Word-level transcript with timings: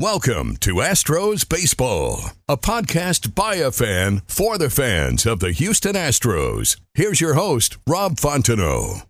Welcome 0.00 0.56
to 0.56 0.74
Astros 0.78 1.48
Baseball, 1.48 2.32
a 2.48 2.56
podcast 2.56 3.32
by 3.32 3.54
a 3.54 3.70
fan 3.70 4.22
for 4.26 4.58
the 4.58 4.68
fans 4.68 5.24
of 5.24 5.38
the 5.38 5.52
Houston 5.52 5.94
Astros. 5.94 6.80
Here's 6.94 7.20
your 7.20 7.34
host, 7.34 7.76
Rob 7.86 8.16
Fontenot. 8.16 9.06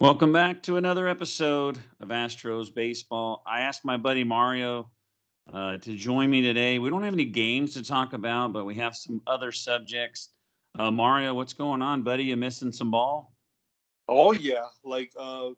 Welcome 0.00 0.32
back 0.32 0.62
to 0.62 0.78
another 0.78 1.06
episode 1.06 1.76
of 2.00 2.08
Astros 2.08 2.74
Baseball. 2.74 3.42
I 3.46 3.60
asked 3.60 3.84
my 3.84 3.98
buddy 3.98 4.24
Mario 4.24 4.90
uh, 5.52 5.78
to 5.78 5.96
join 5.96 6.30
me 6.30 6.42
today. 6.42 6.78
We 6.78 6.90
don't 6.90 7.02
have 7.02 7.14
any 7.14 7.24
games 7.24 7.74
to 7.74 7.84
talk 7.84 8.12
about, 8.12 8.52
but 8.52 8.64
we 8.64 8.74
have 8.76 8.96
some 8.96 9.20
other 9.26 9.52
subjects. 9.52 10.30
Uh, 10.78 10.90
Mario, 10.90 11.34
what's 11.34 11.52
going 11.52 11.82
on, 11.82 12.02
buddy? 12.02 12.24
You 12.24 12.36
missing 12.36 12.72
some 12.72 12.90
ball? 12.90 13.32
Oh 14.08 14.32
yeah, 14.32 14.66
like 14.84 15.12
uh, 15.18 15.50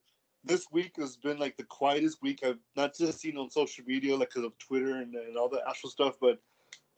this 0.45 0.67
week 0.71 0.95
has 0.99 1.17
been 1.17 1.39
like 1.39 1.57
the 1.57 1.65
quietest 1.65 2.19
week 2.23 2.41
I've 2.45 2.59
not 2.77 2.97
just 2.97 3.21
seen 3.21 3.37
on 3.37 3.51
social 3.51 3.85
media, 3.85 4.17
like 4.17 4.31
because 4.31 4.45
of 4.45 4.59
Twitter 4.59 4.97
and, 4.97 5.15
and 5.15 5.37
all 5.37 5.49
the 5.49 5.63
actual 5.69 5.91
stuff, 5.91 6.17
but 6.21 6.39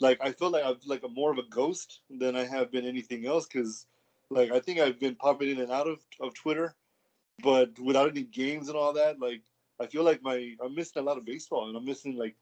like 0.00 0.18
I 0.20 0.32
feel 0.32 0.50
like 0.50 0.64
I've 0.64 0.84
like 0.84 1.02
a 1.04 1.08
more 1.08 1.30
of 1.30 1.38
a 1.38 1.48
ghost 1.50 2.00
than 2.10 2.36
I 2.36 2.44
have 2.44 2.72
been 2.72 2.86
anything 2.86 3.26
else. 3.26 3.46
Because 3.46 3.86
like 4.30 4.50
I 4.50 4.60
think 4.60 4.80
I've 4.80 4.98
been 4.98 5.14
popping 5.14 5.50
in 5.50 5.60
and 5.60 5.70
out 5.70 5.88
of 5.88 6.00
of 6.20 6.34
Twitter, 6.34 6.74
but 7.42 7.78
without 7.78 8.10
any 8.10 8.22
games 8.22 8.68
and 8.68 8.76
all 8.76 8.92
that, 8.94 9.20
like 9.20 9.42
I 9.78 9.86
feel 9.86 10.02
like 10.02 10.22
my 10.22 10.54
I'm 10.64 10.74
missing 10.74 11.02
a 11.02 11.06
lot 11.06 11.18
of 11.18 11.24
baseball, 11.24 11.68
and 11.68 11.76
I'm 11.76 11.84
missing 11.84 12.16
like 12.16 12.34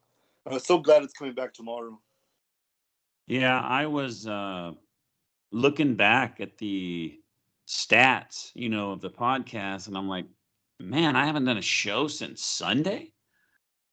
I'm 0.45 0.59
so 0.59 0.77
glad 0.79 1.03
it's 1.03 1.13
coming 1.13 1.33
back 1.33 1.53
tomorrow. 1.53 1.99
Yeah, 3.27 3.59
I 3.59 3.87
was 3.87 4.27
uh, 4.27 4.73
looking 5.51 5.95
back 5.95 6.39
at 6.39 6.57
the 6.57 7.19
stats, 7.67 8.51
you 8.53 8.69
know, 8.69 8.91
of 8.91 9.01
the 9.01 9.09
podcast, 9.09 9.87
and 9.87 9.97
I'm 9.97 10.07
like, 10.07 10.25
man, 10.79 11.15
I 11.15 11.25
haven't 11.25 11.45
done 11.45 11.57
a 11.57 11.63
show 11.63 12.07
since 12.07 12.43
Sunday. 12.43 13.11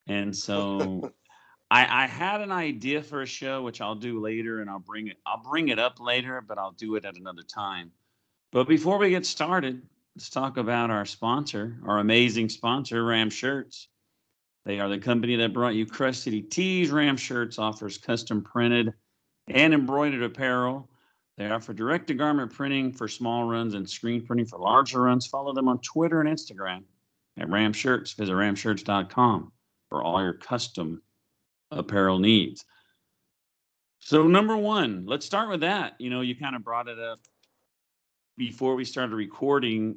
And 0.06 0.36
so 0.36 1.12
I, 1.70 2.05
I 2.05 2.06
had 2.06 2.42
an 2.42 2.53
idea 2.53 3.03
for 3.03 3.22
a 3.22 3.27
show, 3.27 3.62
which 3.62 3.81
I'll 3.81 3.94
do 3.94 4.20
later, 4.20 4.61
and 4.61 4.69
I'll 4.69 4.78
bring 4.78 5.09
it. 5.09 5.16
I'll 5.25 5.42
bring 5.42 5.69
it 5.69 5.78
up 5.78 6.00
later, 6.00 6.42
but 6.47 6.59
I'll 6.59 6.72
do 6.72 6.97
it 6.97 7.06
at 7.06 7.16
another 7.16 7.42
time. 7.42 7.92
But 8.50 8.69
before 8.69 8.98
we 8.98 9.09
get 9.09 9.25
started, 9.25 9.81
let's 10.14 10.28
talk 10.28 10.59
about 10.59 10.91
our 10.91 11.06
sponsor, 11.06 11.78
our 11.87 11.98
amazing 11.98 12.50
sponsor, 12.50 13.03
Ram 13.03 13.31
Shirts. 13.31 13.89
They 14.65 14.79
are 14.79 14.89
the 14.89 14.99
company 14.99 15.37
that 15.37 15.53
brought 15.53 15.75
you 15.75 15.87
Crush 15.87 16.19
City 16.19 16.43
Tees. 16.43 16.91
Ram 16.91 17.17
Shirts 17.17 17.59
offers 17.59 17.99
custom 17.99 18.43
printed 18.43 18.93
and 19.49 19.75
embroidered 19.75 20.23
apparel. 20.23 20.89
They 21.37 21.51
offer 21.51 21.73
direct 21.73 22.07
to 22.09 22.15
garment 22.15 22.53
printing 22.53 22.93
for 22.93 23.09
small 23.09 23.45
runs 23.45 23.75
and 23.75 23.89
screen 23.89 24.25
printing 24.25 24.47
for 24.47 24.59
larger 24.59 25.03
runs. 25.03 25.27
Follow 25.27 25.53
them 25.53 25.69
on 25.69 25.81
Twitter 25.81 26.21
and 26.21 26.29
Instagram 26.29 26.85
at 27.39 27.49
Ram 27.49 27.73
Shirts. 27.73 28.13
Visit 28.13 28.33
ramshirts.com 28.33 29.51
for 29.89 30.03
all 30.03 30.23
your 30.23 30.35
custom 30.35 31.03
apparel 31.71 32.19
needs. 32.19 32.65
So, 33.99 34.27
number 34.27 34.57
one, 34.57 35.05
let's 35.07 35.27
start 35.27 35.49
with 35.49 35.61
that. 35.61 35.95
You 35.99 36.11
know, 36.11 36.21
you 36.21 36.37
kind 36.37 36.55
of 36.55 36.65
brought 36.65 36.89
it 36.89 36.99
up 36.99 37.21
before 38.37 38.75
we 38.75 38.85
started 38.85 39.15
recording 39.15 39.97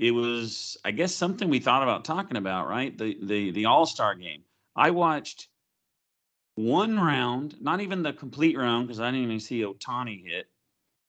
it 0.00 0.12
was 0.12 0.78
i 0.84 0.90
guess 0.90 1.14
something 1.14 1.50
we 1.50 1.60
thought 1.60 1.82
about 1.82 2.04
talking 2.04 2.38
about 2.38 2.68
right? 2.68 2.96
The 2.96 3.16
the 3.22 3.50
the 3.52 3.66
all-star 3.66 4.14
game. 4.14 4.42
I 4.74 4.90
watched 4.90 5.48
one 6.54 6.98
round 6.98 7.56
not 7.60 7.80
even 7.80 8.02
the 8.02 8.12
complete 8.12 8.56
round 8.56 8.86
because 8.86 9.00
i 9.00 9.10
didn't 9.10 9.24
even 9.24 9.40
see 9.40 9.60
Ohtani 9.62 10.24
hit. 10.26 10.46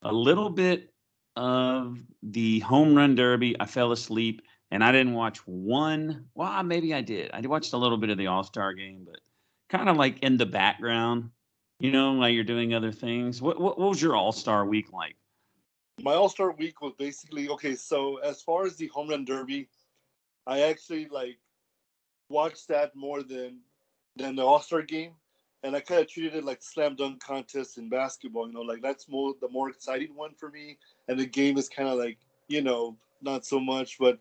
A 0.03 0.11
little 0.11 0.49
bit 0.49 0.93
of 1.37 1.99
the 2.21 2.59
home 2.59 2.93
run 2.93 3.15
derby 3.15 3.55
i 3.59 3.65
fell 3.65 3.93
asleep 3.93 4.41
and 4.71 4.83
i 4.83 4.91
didn't 4.91 5.13
watch 5.13 5.39
one. 5.47 6.25
Well 6.35 6.61
maybe 6.63 6.93
i 6.93 7.01
did. 7.01 7.31
I 7.33 7.39
watched 7.41 7.73
a 7.73 7.77
little 7.77 7.97
bit 7.97 8.09
of 8.09 8.17
the 8.17 8.27
all-star 8.27 8.73
game 8.73 9.05
but 9.05 9.21
kind 9.69 9.87
of 9.87 9.95
like 9.95 10.19
in 10.19 10.35
the 10.35 10.45
background 10.45 11.29
you 11.79 11.91
know 11.91 12.13
while 12.13 12.29
you're 12.29 12.43
doing 12.43 12.73
other 12.73 12.91
things. 12.91 13.41
What, 13.41 13.59
what, 13.59 13.79
what 13.79 13.87
was 13.87 14.01
your 14.01 14.17
all-star 14.17 14.65
week 14.65 14.91
like 14.91 15.15
my 16.03 16.13
All 16.13 16.29
Star 16.29 16.51
week 16.51 16.81
was 16.81 16.93
basically 16.97 17.49
okay. 17.49 17.75
So 17.75 18.17
as 18.17 18.41
far 18.41 18.65
as 18.65 18.75
the 18.75 18.87
home 18.87 19.09
run 19.09 19.25
derby, 19.25 19.69
I 20.47 20.61
actually 20.61 21.07
like 21.07 21.37
watched 22.29 22.67
that 22.69 22.95
more 22.95 23.23
than 23.23 23.59
than 24.15 24.35
the 24.35 24.43
All 24.43 24.59
Star 24.59 24.81
game, 24.81 25.13
and 25.63 25.75
I 25.75 25.79
kind 25.79 26.01
of 26.01 26.07
treated 26.07 26.35
it 26.35 26.43
like 26.43 26.61
slam 26.61 26.95
dunk 26.95 27.23
contest 27.23 27.77
in 27.77 27.89
basketball. 27.89 28.47
You 28.47 28.53
know, 28.53 28.61
like 28.61 28.81
that's 28.81 29.07
more 29.09 29.33
the 29.41 29.49
more 29.49 29.69
exciting 29.69 30.15
one 30.15 30.33
for 30.33 30.49
me, 30.49 30.77
and 31.07 31.19
the 31.19 31.25
game 31.25 31.57
is 31.57 31.69
kind 31.69 31.89
of 31.89 31.97
like 31.97 32.17
you 32.47 32.61
know 32.61 32.97
not 33.21 33.45
so 33.45 33.59
much. 33.59 33.97
But 33.99 34.19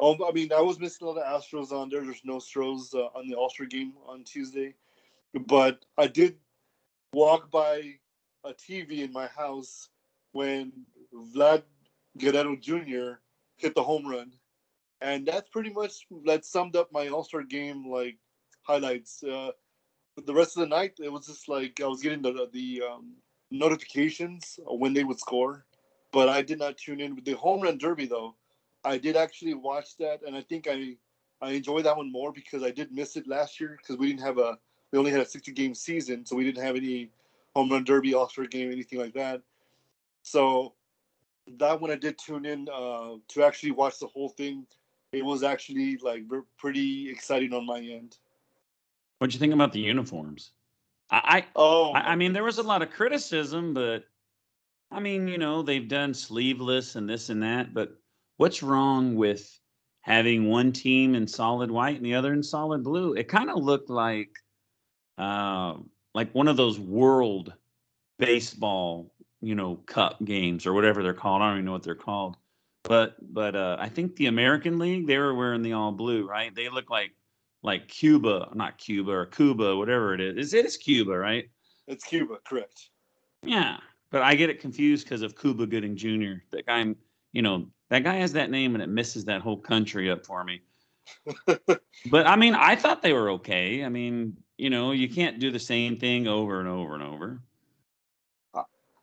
um, 0.00 0.18
I 0.26 0.32
mean, 0.32 0.52
I 0.52 0.60
was 0.60 0.78
missing 0.78 1.06
all 1.06 1.14
the 1.14 1.22
Astros 1.22 1.72
on 1.72 1.88
there. 1.88 2.02
There's 2.02 2.22
no 2.24 2.38
Stros 2.38 2.94
uh, 2.94 3.06
on 3.14 3.28
the 3.28 3.34
All 3.34 3.50
Star 3.50 3.66
game 3.66 3.94
on 4.06 4.24
Tuesday, 4.24 4.74
but 5.46 5.84
I 5.96 6.06
did 6.06 6.36
walk 7.12 7.50
by 7.50 7.94
a 8.44 8.52
TV 8.52 9.00
in 9.00 9.12
my 9.12 9.26
house 9.26 9.88
when 10.32 10.70
Vlad 11.34 11.62
Guerrero 12.18 12.56
Jr. 12.56 13.20
hit 13.56 13.74
the 13.74 13.82
home 13.82 14.06
run, 14.06 14.32
and 15.00 15.26
that's 15.26 15.48
pretty 15.50 15.70
much 15.70 16.06
that 16.24 16.44
summed 16.44 16.76
up 16.76 16.92
my 16.92 17.08
All 17.08 17.24
Star 17.24 17.42
game 17.42 17.90
like 17.90 18.16
highlights. 18.62 19.22
Uh, 19.22 19.50
the 20.24 20.34
rest 20.34 20.56
of 20.56 20.60
the 20.60 20.74
night, 20.74 20.94
it 20.98 21.12
was 21.12 21.26
just 21.26 21.48
like 21.48 21.80
I 21.80 21.86
was 21.86 22.02
getting 22.02 22.22
the 22.22 22.48
the 22.52 22.82
um, 22.90 23.14
notifications 23.50 24.58
when 24.66 24.92
they 24.92 25.04
would 25.04 25.18
score, 25.18 25.64
but 26.12 26.28
I 26.28 26.42
did 26.42 26.58
not 26.58 26.76
tune 26.76 27.00
in. 27.00 27.14
With 27.14 27.24
the 27.24 27.34
home 27.34 27.62
run 27.62 27.78
derby, 27.78 28.06
though, 28.06 28.34
I 28.84 28.98
did 28.98 29.16
actually 29.16 29.54
watch 29.54 29.96
that, 29.98 30.20
and 30.26 30.36
I 30.36 30.42
think 30.42 30.66
I 30.68 30.96
I 31.40 31.50
enjoy 31.52 31.82
that 31.82 31.96
one 31.96 32.10
more 32.10 32.32
because 32.32 32.62
I 32.62 32.70
did 32.70 32.92
miss 32.92 33.16
it 33.16 33.28
last 33.28 33.60
year 33.60 33.76
because 33.76 33.96
we 33.98 34.08
didn't 34.08 34.22
have 34.22 34.38
a 34.38 34.58
we 34.92 34.98
only 34.98 35.10
had 35.10 35.20
a 35.20 35.26
60 35.26 35.52
game 35.52 35.74
season, 35.74 36.24
so 36.24 36.36
we 36.36 36.44
didn't 36.44 36.64
have 36.64 36.76
any 36.76 37.10
home 37.54 37.70
run 37.70 37.84
derby, 37.84 38.14
All 38.14 38.28
Star 38.28 38.46
game, 38.46 38.70
anything 38.72 38.98
like 38.98 39.14
that. 39.14 39.42
So 40.22 40.74
that 41.58 41.80
one 41.80 41.90
I 41.90 41.96
did 41.96 42.18
tune 42.18 42.44
in 42.44 42.68
uh, 42.72 43.14
to 43.28 43.44
actually 43.44 43.72
watch 43.72 43.98
the 43.98 44.06
whole 44.06 44.30
thing. 44.30 44.66
It 45.12 45.24
was 45.24 45.42
actually 45.42 45.96
like 45.98 46.24
pretty 46.58 47.10
exciting 47.10 47.52
on 47.52 47.64
my 47.66 47.80
end. 47.80 48.16
What'd 49.18 49.32
you 49.32 49.40
think 49.40 49.54
about 49.54 49.72
the 49.72 49.80
uniforms? 49.80 50.50
I, 51.10 51.20
I 51.24 51.46
oh 51.54 51.92
I, 51.92 52.12
I 52.12 52.16
mean 52.16 52.32
there 52.32 52.44
was 52.44 52.58
a 52.58 52.62
lot 52.62 52.82
of 52.82 52.90
criticism, 52.90 53.72
but 53.72 54.04
I 54.90 55.00
mean 55.00 55.28
you 55.28 55.38
know 55.38 55.62
they've 55.62 55.88
done 55.88 56.12
sleeveless 56.12 56.96
and 56.96 57.08
this 57.08 57.30
and 57.30 57.42
that, 57.42 57.72
but 57.72 57.96
what's 58.36 58.62
wrong 58.62 59.14
with 59.14 59.58
having 60.00 60.48
one 60.48 60.72
team 60.72 61.14
in 61.14 61.26
solid 61.26 61.70
white 61.70 61.96
and 61.96 62.04
the 62.04 62.14
other 62.14 62.32
in 62.32 62.42
solid 62.42 62.82
blue? 62.82 63.14
It 63.14 63.28
kind 63.28 63.50
of 63.50 63.62
looked 63.62 63.88
like 63.88 64.30
uh, 65.16 65.74
like 66.14 66.34
one 66.34 66.48
of 66.48 66.56
those 66.56 66.78
world 66.78 67.54
baseball 68.18 69.12
you 69.40 69.54
know 69.54 69.76
cup 69.86 70.24
games 70.24 70.66
or 70.66 70.72
whatever 70.72 71.02
they're 71.02 71.14
called. 71.14 71.42
I 71.42 71.48
don't 71.48 71.56
even 71.58 71.64
know 71.66 71.72
what 71.72 71.82
they're 71.82 71.94
called. 71.94 72.36
But 72.82 73.16
but 73.32 73.56
uh, 73.56 73.76
I 73.80 73.88
think 73.88 74.16
the 74.16 74.26
American 74.26 74.78
League 74.78 75.06
they 75.06 75.18
were 75.18 75.34
wearing 75.34 75.62
the 75.62 75.72
all 75.72 75.92
blue, 75.92 76.26
right? 76.26 76.54
They 76.54 76.68
look 76.68 76.90
like 76.90 77.12
like 77.62 77.88
Cuba, 77.88 78.48
not 78.54 78.78
Cuba 78.78 79.10
or 79.10 79.26
Cuba, 79.26 79.76
whatever 79.76 80.14
it 80.14 80.20
is. 80.20 80.54
It 80.54 80.64
is 80.64 80.76
Cuba, 80.76 81.16
right? 81.16 81.48
It's 81.88 82.04
Cuba, 82.04 82.36
correct. 82.44 82.90
Yeah, 83.42 83.78
but 84.10 84.22
I 84.22 84.34
get 84.34 84.50
it 84.50 84.60
confused 84.60 85.04
because 85.04 85.22
of 85.22 85.38
Cuba 85.38 85.66
Gooding 85.66 85.96
Jr. 85.96 86.40
That 86.52 86.66
guy, 86.66 86.94
you 87.32 87.42
know, 87.42 87.66
that 87.90 88.04
guy 88.04 88.16
has 88.16 88.32
that 88.32 88.50
name 88.50 88.74
and 88.74 88.82
it 88.82 88.88
misses 88.88 89.24
that 89.24 89.40
whole 89.40 89.56
country 89.56 90.10
up 90.10 90.24
for 90.24 90.44
me. 90.44 90.62
but 91.46 92.26
I 92.26 92.36
mean, 92.36 92.54
I 92.54 92.76
thought 92.76 93.02
they 93.02 93.12
were 93.12 93.30
okay. 93.30 93.84
I 93.84 93.88
mean, 93.88 94.36
you 94.58 94.70
know, 94.70 94.92
you 94.92 95.08
can't 95.08 95.38
do 95.38 95.50
the 95.50 95.58
same 95.58 95.96
thing 95.96 96.26
over 96.26 96.60
and 96.60 96.68
over 96.68 96.94
and 96.94 97.02
over. 97.02 97.40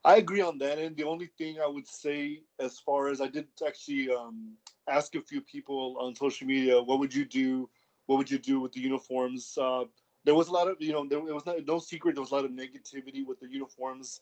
I 0.05 0.17
agree 0.17 0.41
on 0.41 0.57
that. 0.57 0.79
And 0.79 0.95
the 0.97 1.05
only 1.05 1.27
thing 1.37 1.57
I 1.63 1.67
would 1.67 1.87
say, 1.87 2.41
as 2.59 2.79
far 2.79 3.07
as 3.07 3.21
I 3.21 3.27
did 3.27 3.47
actually 3.65 4.09
um, 4.13 4.53
ask 4.89 5.15
a 5.15 5.21
few 5.21 5.41
people 5.41 5.95
on 5.99 6.15
social 6.15 6.45
media, 6.45 6.81
what 6.81 6.99
would 6.99 7.13
you 7.13 7.25
do? 7.25 7.69
What 8.07 8.17
would 8.17 8.29
you 8.29 8.37
do 8.37 8.59
with 8.59 8.73
the 8.73 8.81
uniforms? 8.81 9.57
Uh, 9.59 9.85
there 10.25 10.35
was 10.35 10.49
a 10.49 10.51
lot 10.51 10.67
of, 10.67 10.75
you 10.79 10.91
know, 10.91 11.07
there 11.07 11.21
was 11.21 11.45
not, 11.45 11.65
no 11.65 11.79
secret. 11.79 12.15
There 12.15 12.21
was 12.21 12.31
a 12.31 12.35
lot 12.35 12.45
of 12.45 12.51
negativity 12.51 13.25
with 13.25 13.39
the 13.39 13.47
uniforms. 13.47 14.19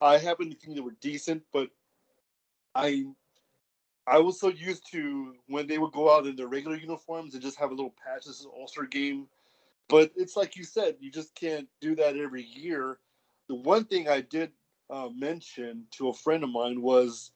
I 0.00 0.18
happen 0.18 0.50
to 0.50 0.56
think 0.56 0.74
they 0.74 0.82
were 0.82 0.96
decent, 1.00 1.42
but 1.52 1.70
I, 2.74 3.06
I 4.06 4.18
was 4.18 4.38
so 4.38 4.48
used 4.48 4.90
to 4.92 5.34
when 5.46 5.66
they 5.66 5.78
would 5.78 5.92
go 5.92 6.14
out 6.14 6.26
in 6.26 6.36
their 6.36 6.48
regular 6.48 6.76
uniforms 6.76 7.32
and 7.32 7.42
just 7.42 7.58
have 7.58 7.70
a 7.70 7.74
little 7.74 7.94
patch. 8.04 8.26
This 8.26 8.40
is 8.40 8.46
All 8.46 8.68
Star 8.68 8.84
game, 8.84 9.28
but 9.88 10.10
it's 10.16 10.36
like 10.36 10.56
you 10.56 10.64
said, 10.64 10.96
you 11.00 11.10
just 11.10 11.34
can't 11.34 11.68
do 11.80 11.94
that 11.96 12.16
every 12.16 12.42
year. 12.42 12.98
The 13.48 13.54
one 13.54 13.84
thing 13.84 14.08
I 14.08 14.20
did 14.20 14.52
uh, 14.92 15.08
mention 15.14 15.86
to 15.92 16.10
a 16.10 16.14
friend 16.14 16.44
of 16.44 16.50
mine 16.50 16.82
was 16.82 17.32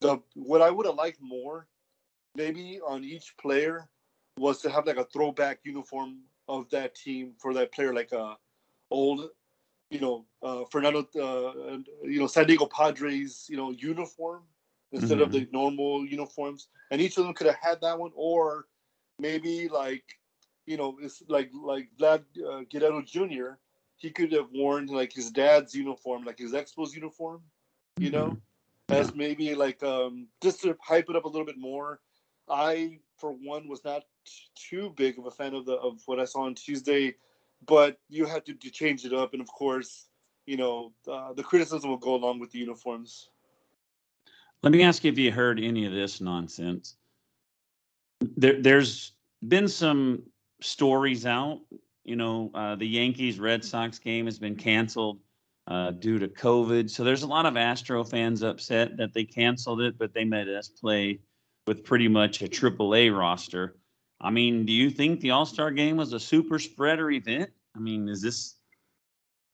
the 0.00 0.20
what 0.34 0.62
I 0.62 0.70
would 0.70 0.86
have 0.86 0.96
liked 0.96 1.20
more, 1.20 1.68
maybe 2.34 2.80
on 2.86 3.04
each 3.04 3.36
player, 3.40 3.88
was 4.38 4.60
to 4.62 4.70
have 4.70 4.86
like 4.86 4.96
a 4.96 5.04
throwback 5.04 5.60
uniform 5.62 6.20
of 6.48 6.68
that 6.70 6.94
team 6.94 7.34
for 7.38 7.54
that 7.54 7.72
player, 7.72 7.94
like 7.94 8.12
a 8.12 8.36
old 8.90 9.30
you 9.90 10.00
know, 10.00 10.24
uh, 10.42 10.64
Fernando, 10.70 11.00
uh, 11.20 11.78
you 12.04 12.20
know, 12.20 12.28
San 12.28 12.46
Diego 12.46 12.66
Padres, 12.66 13.46
you 13.50 13.56
know, 13.56 13.72
uniform 13.72 14.42
instead 14.92 15.18
mm-hmm. 15.18 15.22
of 15.22 15.32
the 15.32 15.48
normal 15.52 16.06
uniforms, 16.06 16.68
and 16.90 17.00
each 17.00 17.18
of 17.18 17.24
them 17.24 17.34
could 17.34 17.48
have 17.48 17.56
had 17.60 17.80
that 17.80 17.98
one, 17.98 18.12
or 18.14 18.66
maybe 19.18 19.68
like, 19.68 20.04
you 20.66 20.76
know, 20.76 20.96
it's 21.02 21.22
like 21.28 21.50
like 21.52 21.88
Vlad 22.00 22.22
uh, 22.48 22.62
Guerrero 22.70 23.02
Jr. 23.02 23.58
He 24.00 24.10
could 24.10 24.32
have 24.32 24.48
worn 24.52 24.86
like 24.86 25.12
his 25.12 25.30
dad's 25.30 25.74
uniform, 25.74 26.24
like 26.24 26.38
his 26.38 26.52
Expos 26.52 26.94
uniform, 26.94 27.42
you 27.98 28.10
know, 28.10 28.36
mm-hmm. 28.88 28.94
as 28.94 29.14
maybe 29.14 29.54
like 29.54 29.82
um 29.82 30.26
just 30.42 30.60
to 30.62 30.76
hype 30.82 31.08
it 31.08 31.16
up 31.16 31.24
a 31.24 31.28
little 31.28 31.46
bit 31.46 31.58
more. 31.58 32.00
I, 32.48 32.98
for 33.16 33.30
one, 33.30 33.68
was 33.68 33.84
not 33.84 34.02
too 34.56 34.92
big 34.96 35.18
of 35.18 35.26
a 35.26 35.30
fan 35.30 35.54
of 35.54 35.64
the 35.66 35.74
of 35.74 36.00
what 36.06 36.18
I 36.18 36.24
saw 36.24 36.40
on 36.40 36.54
Tuesday 36.54 37.14
but 37.66 37.98
you 38.08 38.26
have 38.26 38.44
to, 38.44 38.54
to 38.54 38.70
change 38.70 39.04
it 39.04 39.12
up. 39.12 39.32
And 39.32 39.42
of 39.42 39.48
course, 39.48 40.06
you 40.46 40.56
know, 40.56 40.92
uh, 41.10 41.32
the 41.32 41.42
criticism 41.42 41.90
will 41.90 41.98
go 41.98 42.14
along 42.14 42.40
with 42.40 42.50
the 42.50 42.58
uniforms. 42.58 43.28
Let 44.62 44.72
me 44.72 44.82
ask 44.82 45.04
you 45.04 45.12
if 45.12 45.18
you 45.18 45.32
heard 45.32 45.58
any 45.58 45.86
of 45.86 45.92
this 45.92 46.20
nonsense. 46.20 46.96
There, 48.36 48.60
there's 48.60 49.12
been 49.46 49.68
some 49.68 50.22
stories 50.60 51.24
out. 51.24 51.60
You 52.04 52.16
know, 52.16 52.50
uh, 52.54 52.76
the 52.76 52.86
Yankees 52.86 53.38
Red 53.38 53.64
Sox 53.64 53.98
game 53.98 54.24
has 54.24 54.38
been 54.38 54.56
canceled 54.56 55.20
uh, 55.66 55.92
due 55.92 56.18
to 56.18 56.28
COVID. 56.28 56.90
So 56.90 57.04
there's 57.04 57.22
a 57.22 57.28
lot 57.28 57.46
of 57.46 57.56
Astro 57.56 58.04
fans 58.04 58.42
upset 58.42 58.96
that 58.96 59.14
they 59.14 59.24
canceled 59.24 59.80
it, 59.80 59.98
but 59.98 60.12
they 60.12 60.24
made 60.24 60.48
us 60.48 60.68
play 60.68 61.20
with 61.66 61.84
pretty 61.84 62.08
much 62.08 62.42
a 62.42 62.48
AAA 62.48 63.16
roster. 63.16 63.76
I 64.20 64.30
mean, 64.30 64.66
do 64.66 64.72
you 64.72 64.90
think 64.90 65.20
the 65.20 65.30
All 65.30 65.46
Star 65.46 65.70
game 65.70 65.96
was 65.96 66.12
a 66.12 66.20
super 66.20 66.58
spreader 66.58 67.10
event? 67.10 67.50
I 67.76 67.78
mean, 67.78 68.08
is 68.08 68.20
this? 68.20 68.56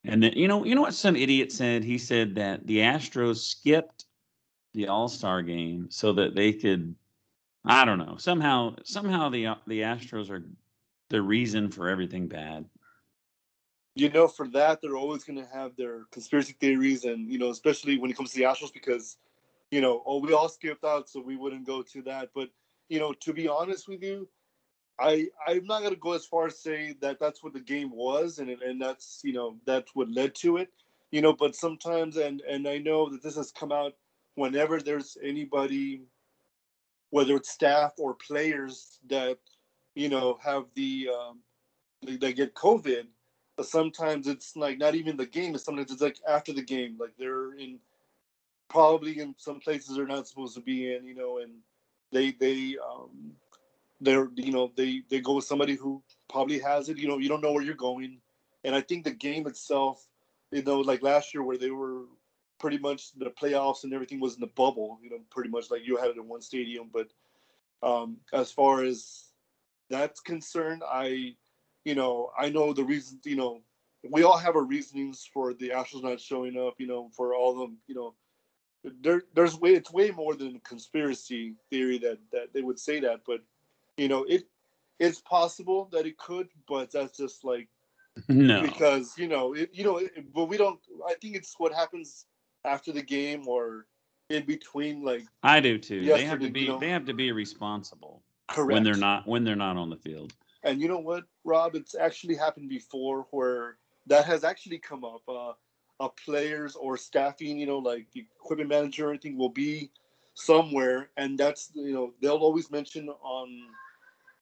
And 0.03 0.23
then 0.23 0.33
you 0.33 0.47
know, 0.47 0.65
you 0.65 0.75
know 0.75 0.81
what 0.81 0.93
some 0.93 1.15
idiot 1.15 1.51
said? 1.51 1.83
He 1.83 1.97
said 1.97 2.35
that 2.35 2.65
the 2.65 2.79
Astros 2.79 3.37
skipped 3.37 4.05
the 4.73 4.87
All 4.87 5.07
Star 5.07 5.41
game 5.41 5.87
so 5.89 6.13
that 6.13 6.35
they 6.35 6.53
could, 6.53 6.95
I 7.65 7.85
don't 7.85 7.99
know, 7.99 8.15
somehow, 8.17 8.75
somehow 8.83 9.29
the 9.29 9.55
the 9.67 9.81
Astros 9.81 10.29
are 10.29 10.43
the 11.09 11.21
reason 11.21 11.69
for 11.71 11.87
everything 11.87 12.27
bad. 12.27 12.65
You 13.95 14.09
know, 14.09 14.27
for 14.27 14.47
that 14.49 14.79
they're 14.81 14.95
always 14.95 15.23
going 15.23 15.39
to 15.39 15.51
have 15.51 15.75
their 15.75 16.03
conspiracy 16.11 16.55
theories, 16.59 17.03
and 17.03 17.31
you 17.31 17.39
know, 17.39 17.49
especially 17.49 17.97
when 17.97 18.11
it 18.11 18.17
comes 18.17 18.31
to 18.31 18.37
the 18.37 18.43
Astros, 18.43 18.73
because 18.73 19.17
you 19.71 19.81
know, 19.81 20.03
oh, 20.05 20.19
we 20.19 20.33
all 20.33 20.49
skipped 20.49 20.85
out, 20.85 21.09
so 21.09 21.19
we 21.19 21.35
wouldn't 21.35 21.65
go 21.65 21.81
to 21.81 22.01
that. 22.03 22.29
But 22.35 22.49
you 22.89 22.99
know, 22.99 23.13
to 23.13 23.33
be 23.33 23.47
honest 23.47 23.87
with 23.87 24.03
you, 24.03 24.29
I 24.99 25.27
I'm 25.47 25.65
not 25.65 25.83
gonna 25.83 25.95
go 25.95 26.13
as 26.13 26.25
far 26.25 26.47
as 26.47 26.59
say 26.59 26.95
that 27.01 27.19
that's 27.19 27.43
what 27.43 27.53
the 27.53 27.59
game 27.59 27.91
was, 27.91 28.39
and 28.39 28.49
and 28.49 28.81
that's 28.81 29.21
you 29.23 29.33
know 29.33 29.57
that's 29.65 29.95
what 29.95 30.09
led 30.11 30.35
to 30.35 30.57
it, 30.57 30.69
you 31.11 31.21
know. 31.21 31.33
But 31.33 31.55
sometimes, 31.55 32.17
and 32.17 32.41
and 32.41 32.67
I 32.67 32.77
know 32.77 33.09
that 33.09 33.23
this 33.23 33.35
has 33.35 33.51
come 33.51 33.71
out 33.71 33.93
whenever 34.35 34.79
there's 34.79 35.17
anybody, 35.23 36.03
whether 37.09 37.35
it's 37.35 37.49
staff 37.49 37.93
or 37.97 38.13
players 38.13 38.99
that 39.09 39.37
you 39.97 40.09
know 40.09 40.37
have 40.43 40.65
the 40.75 41.09
um, 41.09 41.39
they, 42.03 42.33
get 42.33 42.53
COVID. 42.53 43.07
But 43.55 43.65
Sometimes 43.65 44.27
it's 44.27 44.55
like 44.55 44.77
not 44.77 44.93
even 44.93 45.17
the 45.17 45.25
game. 45.25 45.55
It's 45.55 45.63
sometimes 45.63 45.91
it's 45.91 46.01
like 46.01 46.19
after 46.29 46.53
the 46.53 46.61
game, 46.61 46.95
like 46.99 47.13
they're 47.17 47.55
in 47.55 47.79
probably 48.69 49.19
in 49.19 49.33
some 49.37 49.59
places 49.59 49.95
they're 49.95 50.05
not 50.05 50.27
supposed 50.27 50.53
to 50.55 50.61
be 50.61 50.93
in, 50.93 51.05
you 51.05 51.15
know, 51.15 51.39
and 51.39 51.51
they 52.11 52.31
they 52.33 52.75
um 52.77 53.31
they're 53.99 54.29
you 54.35 54.51
know 54.51 54.71
they 54.77 55.01
they 55.09 55.19
go 55.19 55.33
with 55.33 55.45
somebody 55.45 55.75
who 55.75 56.03
probably 56.29 56.59
has 56.59 56.89
it. 56.89 56.97
You 56.97 57.07
know, 57.07 57.17
you 57.17 57.27
don't 57.27 57.41
know 57.41 57.51
where 57.51 57.63
you're 57.63 57.73
going, 57.73 58.19
and 58.63 58.75
I 58.75 58.81
think 58.81 59.03
the 59.03 59.11
game 59.11 59.47
itself, 59.47 60.07
you 60.51 60.61
know, 60.61 60.79
like 60.81 61.01
last 61.01 61.33
year 61.33 61.41
where 61.41 61.57
they 61.57 61.71
were 61.71 62.03
pretty 62.59 62.77
much 62.77 63.13
the 63.13 63.31
playoffs 63.31 63.83
and 63.83 63.93
everything 63.93 64.19
was 64.19 64.35
in 64.35 64.41
the 64.41 64.47
bubble. 64.55 64.99
You 65.01 65.09
know, 65.09 65.19
pretty 65.31 65.49
much 65.49 65.71
like 65.71 65.87
you 65.87 65.97
had 65.97 66.11
it 66.11 66.17
in 66.17 66.27
one 66.27 66.41
stadium. 66.41 66.91
But 66.93 67.07
um, 67.81 68.17
as 68.33 68.51
far 68.51 68.83
as 68.83 69.26
that's 69.89 70.19
concerned, 70.19 70.83
I, 70.87 71.35
you 71.85 71.95
know, 71.95 72.31
I 72.37 72.49
know 72.49 72.73
the 72.73 72.83
reasons. 72.83 73.25
You 73.25 73.35
know, 73.35 73.61
we 74.09 74.23
all 74.23 74.37
have 74.37 74.55
our 74.55 74.63
reasonings 74.63 75.29
for 75.33 75.53
the 75.53 75.69
Astros 75.69 76.03
not 76.03 76.19
showing 76.19 76.57
up. 76.57 76.75
You 76.77 76.87
know, 76.87 77.09
for 77.15 77.35
all 77.35 77.51
of 77.51 77.57
them. 77.57 77.77
You 77.87 77.95
know, 77.95 78.13
there 79.01 79.23
there's 79.33 79.57
way 79.57 79.73
it's 79.73 79.91
way 79.91 80.11
more 80.11 80.35
than 80.35 80.59
conspiracy 80.61 81.55
theory 81.69 81.97
that 81.99 82.19
that 82.31 82.53
they 82.53 82.61
would 82.61 82.79
say 82.79 82.99
that, 83.01 83.21
but 83.25 83.41
you 83.97 84.07
know, 84.07 84.23
it 84.23 84.43
it's 84.99 85.21
possible 85.21 85.89
that 85.91 86.05
it 86.05 86.17
could, 86.17 86.49
but 86.67 86.91
that's 86.91 87.17
just 87.17 87.43
like 87.43 87.67
no 88.27 88.61
because 88.61 89.17
you 89.17 89.27
know 89.27 89.53
it, 89.53 89.69
you 89.73 89.83
know 89.83 89.97
it, 89.97 90.11
but 90.33 90.45
we 90.45 90.57
don't 90.57 90.79
i 91.07 91.13
think 91.21 91.35
it's 91.35 91.55
what 91.57 91.73
happens 91.73 92.25
after 92.65 92.91
the 92.91 93.01
game 93.01 93.47
or 93.47 93.85
in 94.29 94.43
between 94.45 95.03
like 95.03 95.23
i 95.43 95.59
do 95.59 95.77
too 95.77 96.03
they 96.05 96.25
have 96.25 96.39
to 96.39 96.49
be 96.49 96.61
you 96.61 96.67
know, 96.69 96.79
they 96.79 96.89
have 96.89 97.05
to 97.05 97.13
be 97.13 97.31
responsible 97.31 98.23
correct 98.47 98.73
when 98.73 98.83
they're 98.83 98.95
not 98.95 99.27
when 99.27 99.43
they're 99.43 99.55
not 99.55 99.77
on 99.77 99.89
the 99.89 99.97
field. 99.97 100.33
And 100.63 100.81
you 100.81 100.87
know 100.87 100.99
what 100.99 101.25
rob? 101.43 101.75
It's 101.75 101.95
actually 101.95 102.35
happened 102.35 102.69
before 102.69 103.27
where 103.31 103.77
that 104.07 104.25
has 104.25 104.43
actually 104.43 104.79
come 104.79 105.03
up. 105.03 105.21
Uh, 105.27 105.53
uh 105.99 106.09
players 106.09 106.75
or 106.75 106.95
staffing 106.95 107.57
you 107.57 107.65
know 107.65 107.79
like 107.79 108.05
the 108.11 108.23
equipment 108.39 108.69
manager 108.69 109.07
or 109.07 109.09
anything 109.09 109.35
will 109.35 109.49
be 109.49 109.89
somewhere 110.35 111.09
and 111.17 111.39
that's 111.39 111.71
you 111.73 111.91
know 111.91 112.13
they'll 112.21 112.35
always 112.37 112.69
mention 112.69 113.09
on 113.23 113.49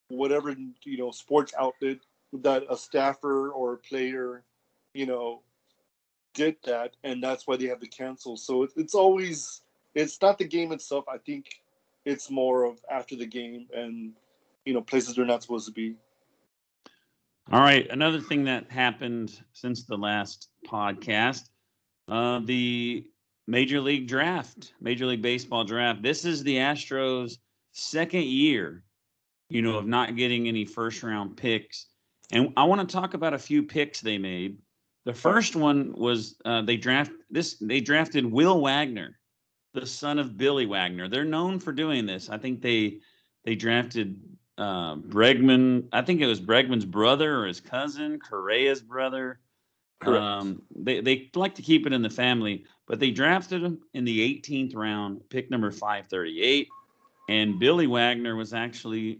whatever 0.10 0.54
you 0.84 0.98
know 0.98 1.12
sports 1.12 1.54
outlet 1.58 2.00
that 2.34 2.64
a 2.70 2.76
staffer 2.76 3.52
or 3.52 3.76
a 3.76 3.78
player 3.78 4.44
you 4.94 5.06
know 5.06 5.42
did 6.36 6.58
that 6.66 6.96
and 7.04 7.24
that's 7.24 7.48
why 7.48 7.56
they 7.56 7.66
have 7.66 7.80
to 7.80 7.88
cancel. 7.88 8.38
So 8.38 8.64
it, 8.64 8.72
it's 8.76 8.94
always 8.94 9.62
it's 9.96 10.22
not 10.22 10.38
the 10.38 10.46
game 10.46 10.72
itself. 10.72 11.06
I 11.08 11.18
think 11.18 11.62
it's 12.06 12.30
more 12.30 12.64
of 12.64 12.80
after 12.90 13.16
the 13.16 13.26
game 13.26 13.68
and 13.76 14.14
you 14.66 14.74
know 14.74 14.82
places 14.82 15.16
they're 15.16 15.26
not 15.26 15.42
supposed 15.42 15.66
to 15.66 15.72
be 15.72 15.96
all 17.52 17.62
right 17.62 17.90
another 17.92 18.20
thing 18.20 18.44
that 18.44 18.70
happened 18.72 19.42
since 19.54 19.84
the 19.84 19.98
last 19.98 20.50
podcast 20.68 21.50
uh, 22.08 22.40
the 22.46 23.06
major 23.48 23.80
league 23.82 24.08
draft 24.08 24.74
major 24.82 25.06
league 25.06 25.22
baseball 25.22 25.64
draft 25.64 26.02
this 26.02 26.26
is 26.26 26.44
the 26.44 26.56
astros 26.56 27.38
second 27.72 28.24
year 28.24 28.84
you 29.50 29.62
know, 29.62 29.78
of 29.78 29.86
not 29.86 30.16
getting 30.16 30.48
any 30.48 30.66
first 30.66 31.04
round 31.04 31.38
picks. 31.38 31.88
And 32.32 32.52
I 32.58 32.64
want 32.64 32.88
to 32.88 32.94
talk 32.94 33.14
about 33.14 33.34
a 33.34 33.40
few 33.40 33.64
picks 33.64 34.02
they 34.02 34.18
made. 34.18 34.58
The 35.06 35.14
first 35.14 35.56
one 35.56 35.94
was 35.96 36.36
uh, 36.46 36.64
they 36.64 36.78
draft 36.78 37.12
this. 37.30 37.58
They 37.62 37.80
drafted 37.80 38.26
Will 38.26 38.60
Wagner, 38.62 39.20
the 39.76 39.86
son 39.86 40.18
of 40.18 40.38
Billy 40.38 40.66
Wagner. 40.66 41.08
They're 41.08 41.24
known 41.26 41.60
for 41.60 41.72
doing 41.72 42.06
this. 42.06 42.30
I 42.30 42.38
think 42.38 42.62
they 42.62 43.00
they 43.44 43.56
drafted 43.56 44.20
uh, 44.58 44.96
Bregman. 44.96 45.88
I 45.94 46.02
think 46.02 46.22
it 46.22 46.28
was 46.28 46.42
Bregman's 46.42 46.86
brother 46.86 47.44
or 47.44 47.48
his 47.48 47.60
cousin, 47.60 48.20
Correa's 48.20 48.82
brother. 48.82 49.40
Um, 50.02 50.62
they 50.76 51.02
they 51.02 51.30
like 51.36 51.56
to 51.56 51.62
keep 51.62 51.86
it 51.86 51.94
in 51.94 52.02
the 52.02 52.10
family, 52.10 52.66
but 52.88 53.00
they 53.00 53.12
drafted 53.12 53.64
him 53.64 53.80
in 53.94 54.06
the 54.06 54.20
18th 54.20 54.76
round, 54.76 55.22
pick 55.30 55.52
number 55.52 55.72
538. 55.72 56.68
And 57.28 57.60
Billy 57.60 57.88
Wagner 57.88 58.36
was 58.36 58.54
actually 58.54 59.20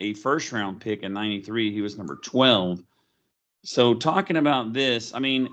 a 0.00 0.14
first 0.14 0.52
round 0.52 0.80
pick 0.80 1.02
in 1.02 1.12
93. 1.12 1.72
He 1.72 1.80
was 1.80 1.96
number 1.96 2.16
12. 2.16 2.82
So 3.64 3.94
talking 3.94 4.36
about 4.36 4.72
this, 4.72 5.14
I 5.14 5.18
mean, 5.18 5.48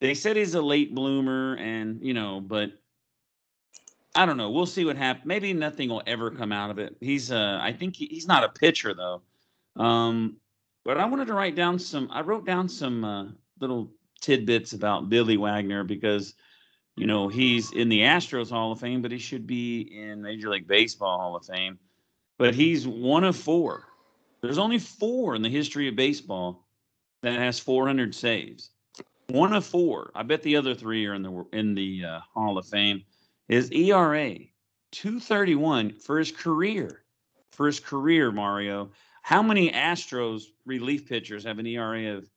they 0.00 0.14
said 0.14 0.36
he's 0.36 0.54
a 0.54 0.62
late 0.62 0.94
bloomer 0.94 1.56
and, 1.56 2.00
you 2.02 2.14
know, 2.14 2.40
but 2.40 2.70
I 4.14 4.26
don't 4.26 4.36
know. 4.36 4.50
We'll 4.50 4.66
see 4.66 4.84
what 4.84 4.96
happens. 4.96 5.26
Maybe 5.26 5.52
nothing 5.52 5.88
will 5.88 6.02
ever 6.06 6.30
come 6.30 6.52
out 6.52 6.70
of 6.70 6.78
it. 6.78 6.96
He's 7.00 7.32
uh 7.32 7.58
I 7.60 7.72
think 7.72 7.96
he, 7.96 8.06
he's 8.06 8.28
not 8.28 8.44
a 8.44 8.48
pitcher 8.48 8.94
though. 8.94 9.22
Um 9.76 10.36
but 10.84 10.98
I 10.98 11.06
wanted 11.06 11.26
to 11.28 11.34
write 11.34 11.56
down 11.56 11.78
some 11.78 12.08
I 12.12 12.20
wrote 12.20 12.46
down 12.46 12.68
some 12.68 13.04
uh, 13.04 13.26
little 13.60 13.90
tidbits 14.20 14.72
about 14.72 15.08
Billy 15.08 15.36
Wagner 15.36 15.84
because 15.84 16.34
you 16.96 17.08
know, 17.08 17.26
he's 17.26 17.72
in 17.72 17.88
the 17.88 18.02
Astros 18.02 18.50
Hall 18.50 18.70
of 18.70 18.78
Fame, 18.78 19.02
but 19.02 19.10
he 19.10 19.18
should 19.18 19.48
be 19.48 19.80
in 19.80 20.22
Major 20.22 20.48
League 20.48 20.68
Baseball 20.68 21.18
Hall 21.18 21.34
of 21.34 21.44
Fame 21.44 21.76
but 22.38 22.54
he's 22.54 22.86
one 22.86 23.24
of 23.24 23.36
four. 23.36 23.84
There's 24.40 24.58
only 24.58 24.78
four 24.78 25.34
in 25.34 25.42
the 25.42 25.48
history 25.48 25.88
of 25.88 25.96
baseball 25.96 26.66
that 27.22 27.38
has 27.38 27.58
400 27.58 28.14
saves. 28.14 28.70
One 29.28 29.52
of 29.54 29.64
four. 29.64 30.10
I 30.14 30.22
bet 30.22 30.42
the 30.42 30.56
other 30.56 30.74
three 30.74 31.06
are 31.06 31.14
in 31.14 31.22
the 31.22 31.46
in 31.52 31.74
the 31.74 32.04
uh, 32.04 32.20
Hall 32.34 32.58
of 32.58 32.66
Fame. 32.66 33.02
His 33.48 33.70
ERA 33.70 34.36
231 34.92 35.98
for 35.98 36.18
his 36.18 36.32
career. 36.32 37.04
For 37.52 37.66
his 37.66 37.80
career, 37.80 38.32
Mario. 38.32 38.90
How 39.22 39.42
many 39.42 39.70
Astros 39.70 40.44
relief 40.66 41.08
pitchers 41.08 41.44
have 41.44 41.58
an 41.58 41.66
ERA 41.66 42.16
of 42.16 42.28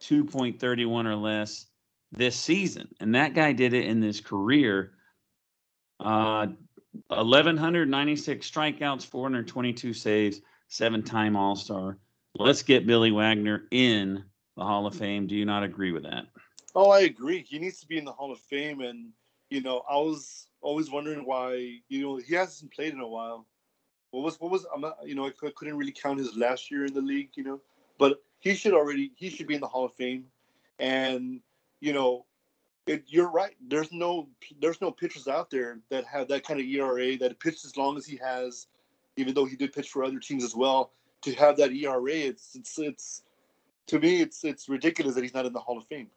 2.31 0.00 1.06
or 1.06 1.16
less 1.16 1.66
this 2.12 2.36
season? 2.36 2.88
And 3.00 3.14
that 3.14 3.34
guy 3.34 3.52
did 3.52 3.74
it 3.74 3.86
in 3.86 4.02
his 4.02 4.20
career. 4.20 4.92
Uh, 5.98 6.48
1,196 7.08 8.50
strikeouts, 8.50 9.06
422 9.06 9.92
saves, 9.92 10.40
seven 10.68 11.02
time 11.02 11.36
All 11.36 11.56
Star. 11.56 11.98
Let's 12.36 12.62
get 12.62 12.86
Billy 12.86 13.10
Wagner 13.10 13.64
in 13.70 14.24
the 14.56 14.64
Hall 14.64 14.86
of 14.86 14.94
Fame. 14.94 15.26
Do 15.26 15.34
you 15.34 15.44
not 15.44 15.62
agree 15.62 15.92
with 15.92 16.04
that? 16.04 16.26
Oh, 16.74 16.90
I 16.90 17.00
agree. 17.00 17.42
He 17.42 17.58
needs 17.58 17.80
to 17.80 17.86
be 17.86 17.98
in 17.98 18.04
the 18.04 18.12
Hall 18.12 18.32
of 18.32 18.38
Fame, 18.38 18.80
and 18.80 19.12
you 19.50 19.60
know, 19.60 19.82
I 19.90 19.96
was 19.96 20.48
always 20.62 20.90
wondering 20.90 21.24
why. 21.26 21.80
You 21.88 22.02
know, 22.02 22.16
he 22.16 22.34
hasn't 22.34 22.72
played 22.72 22.94
in 22.94 23.00
a 23.00 23.08
while. 23.08 23.46
What 24.12 24.22
was 24.22 24.40
what 24.40 24.50
was 24.50 24.66
I'm 24.74 24.80
not, 24.80 24.96
you 25.04 25.14
know 25.14 25.26
I 25.26 25.30
couldn't 25.30 25.76
really 25.76 25.92
count 25.92 26.18
his 26.18 26.36
last 26.36 26.70
year 26.70 26.86
in 26.86 26.94
the 26.94 27.00
league. 27.00 27.30
You 27.34 27.44
know, 27.44 27.60
but 27.98 28.22
he 28.38 28.54
should 28.54 28.72
already 28.72 29.12
he 29.16 29.28
should 29.28 29.46
be 29.46 29.54
in 29.54 29.60
the 29.60 29.68
Hall 29.68 29.84
of 29.84 29.92
Fame, 29.94 30.24
and 30.78 31.40
you 31.80 31.92
know, 31.92 32.24
it, 32.86 33.04
you're 33.06 33.30
right. 33.30 33.54
There's 33.68 33.92
no 33.92 34.28
there's 34.60 34.80
no 34.80 34.90
pitchers 34.90 35.28
out 35.28 35.50
there 35.50 35.78
that 35.90 36.04
have 36.06 36.28
that 36.28 36.44
kind 36.44 36.60
of 36.60 36.66
ERA 36.66 37.16
that 37.18 37.38
pitched 37.40 37.64
as 37.64 37.76
long 37.76 37.96
as 37.96 38.06
he 38.06 38.16
has, 38.16 38.68
even 39.16 39.34
though 39.34 39.44
he 39.44 39.56
did 39.56 39.72
pitch 39.72 39.90
for 39.90 40.04
other 40.04 40.18
teams 40.18 40.44
as 40.44 40.54
well. 40.54 40.92
To 41.22 41.34
have 41.34 41.56
that 41.58 41.72
ERA, 41.72 42.12
it's 42.12 42.56
it's 42.56 42.78
it's 42.78 43.22
to 43.88 43.98
me 43.98 44.22
it's 44.22 44.44
it's 44.44 44.68
ridiculous 44.68 45.14
that 45.14 45.22
he's 45.22 45.34
not 45.34 45.46
in 45.46 45.52
the 45.52 45.60
Hall 45.60 45.78
of 45.78 45.86
Fame. 45.86 46.08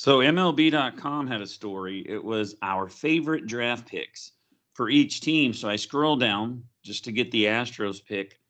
So 0.00 0.20
MLB.com 0.20 1.26
had 1.26 1.42
a 1.42 1.46
story. 1.46 2.06
It 2.08 2.24
was 2.24 2.54
our 2.62 2.88
favorite 2.88 3.46
draft 3.46 3.86
picks 3.86 4.32
for 4.72 4.88
each 4.88 5.20
team. 5.20 5.52
So 5.52 5.68
I 5.68 5.76
scrolled 5.76 6.20
down 6.20 6.64
just 6.82 7.04
to 7.04 7.12
get 7.12 7.30
the 7.30 7.44
Astros 7.44 8.02
pick, 8.02 8.40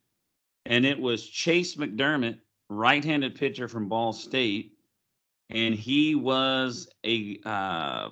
and 0.67 0.87
it 0.87 0.97
was 0.97 1.29
Chayce 1.29 1.77
McDermott, 1.77 2.39
right-handed 2.69 3.35
pitcher 3.35 3.67
from 3.67 3.89
Ball 3.89 4.13
State, 4.13 4.75
and 5.49 5.75
he 5.75 6.15
was 6.15 6.89
a 7.05 7.41
uh, 7.45 8.11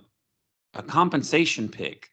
a 0.74 0.82
compensation 0.82 1.68
pick. 1.68 2.10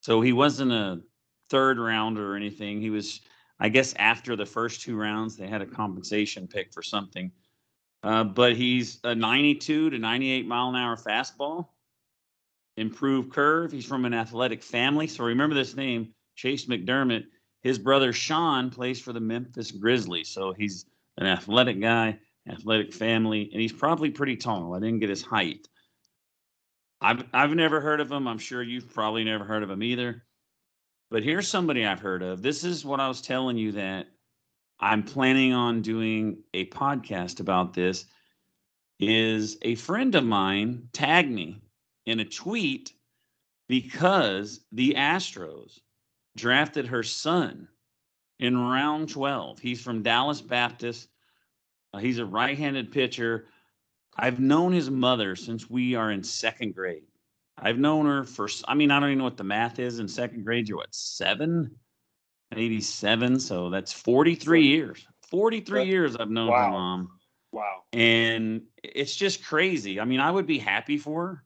So 0.00 0.20
he 0.20 0.32
wasn't 0.32 0.72
a 0.72 1.02
third 1.50 1.78
rounder 1.78 2.32
or 2.32 2.34
anything. 2.34 2.80
He 2.80 2.90
was, 2.90 3.20
I 3.60 3.68
guess, 3.68 3.94
after 3.94 4.34
the 4.34 4.44
first 4.44 4.80
two 4.80 4.96
rounds, 4.96 5.36
they 5.36 5.46
had 5.46 5.62
a 5.62 5.66
compensation 5.66 6.48
pick 6.48 6.72
for 6.72 6.82
something. 6.82 7.30
Uh, 8.06 8.22
but 8.22 8.54
he's 8.54 9.00
a 9.02 9.16
92 9.16 9.90
to 9.90 9.98
98 9.98 10.46
mile 10.46 10.68
an 10.68 10.76
hour 10.76 10.96
fastball, 10.96 11.70
improved 12.76 13.32
curve. 13.32 13.72
He's 13.72 13.84
from 13.84 14.04
an 14.04 14.14
athletic 14.14 14.62
family. 14.62 15.08
So 15.08 15.24
remember 15.24 15.56
this 15.56 15.74
name, 15.74 16.14
Chayce 16.38 16.68
McDermott. 16.68 17.24
His 17.62 17.80
brother 17.80 18.12
Sean 18.12 18.70
plays 18.70 19.00
for 19.00 19.12
the 19.12 19.18
Memphis 19.18 19.72
Grizzlies. 19.72 20.28
So 20.28 20.54
he's 20.56 20.86
an 21.18 21.26
athletic 21.26 21.80
guy, 21.80 22.20
athletic 22.48 22.94
family, 22.94 23.50
and 23.52 23.60
he's 23.60 23.72
probably 23.72 24.10
pretty 24.10 24.36
tall. 24.36 24.72
I 24.76 24.78
didn't 24.78 25.00
get 25.00 25.10
his 25.10 25.22
height. 25.22 25.66
I've, 27.00 27.24
I've 27.34 27.56
never 27.56 27.80
heard 27.80 28.00
of 28.00 28.12
him. 28.12 28.28
I'm 28.28 28.38
sure 28.38 28.62
you've 28.62 28.94
probably 28.94 29.24
never 29.24 29.44
heard 29.44 29.64
of 29.64 29.70
him 29.70 29.82
either. 29.82 30.22
But 31.10 31.24
here's 31.24 31.48
somebody 31.48 31.84
I've 31.84 31.98
heard 31.98 32.22
of. 32.22 32.40
This 32.40 32.62
is 32.62 32.84
what 32.84 33.00
I 33.00 33.08
was 33.08 33.20
telling 33.20 33.56
you 33.56 33.72
that 33.72 34.06
I'm 34.78 35.02
planning 35.02 35.52
on 35.52 35.82
doing 35.82 36.42
a 36.54 36.66
podcast 36.66 37.40
about 37.40 37.72
this. 37.72 38.06
Is 38.98 39.58
a 39.60 39.74
friend 39.74 40.14
of 40.14 40.24
mine 40.24 40.88
tagged 40.92 41.30
me 41.30 41.60
in 42.06 42.20
a 42.20 42.24
tweet 42.24 42.94
because 43.68 44.60
the 44.72 44.94
Astros 44.96 45.80
drafted 46.36 46.86
her 46.86 47.02
son 47.02 47.68
in 48.38 48.56
round 48.56 49.10
12. 49.10 49.58
He's 49.58 49.82
from 49.82 50.02
Dallas 50.02 50.40
Baptist. 50.40 51.08
Uh, 51.92 51.98
he's 51.98 52.18
a 52.18 52.24
right 52.24 52.56
handed 52.56 52.92
pitcher. 52.92 53.46
I've 54.16 54.40
known 54.40 54.72
his 54.72 54.90
mother 54.90 55.36
since 55.36 55.68
we 55.68 55.94
are 55.94 56.10
in 56.10 56.22
second 56.22 56.74
grade. 56.74 57.04
I've 57.58 57.78
known 57.78 58.06
her 58.06 58.24
for, 58.24 58.48
I 58.68 58.74
mean, 58.74 58.90
I 58.90 59.00
don't 59.00 59.10
even 59.10 59.18
know 59.18 59.24
what 59.24 59.36
the 59.36 59.44
math 59.44 59.78
is 59.78 59.98
in 59.98 60.08
second 60.08 60.44
grade. 60.44 60.68
You're 60.68 60.78
what, 60.78 60.94
seven? 60.94 61.70
87. 62.54 63.40
So 63.40 63.70
that's 63.70 63.92
43 63.92 64.62
years. 64.62 65.06
43 65.30 65.80
that, 65.80 65.86
years 65.86 66.16
I've 66.16 66.30
known 66.30 66.48
wow. 66.48 66.64
her 66.64 66.70
mom. 66.70 67.10
Wow. 67.52 67.82
And 67.92 68.62
it's 68.82 69.16
just 69.16 69.44
crazy. 69.44 70.00
I 70.00 70.04
mean, 70.04 70.20
I 70.20 70.30
would 70.30 70.46
be 70.46 70.58
happy 70.58 70.98
for 70.98 71.26
her 71.26 71.44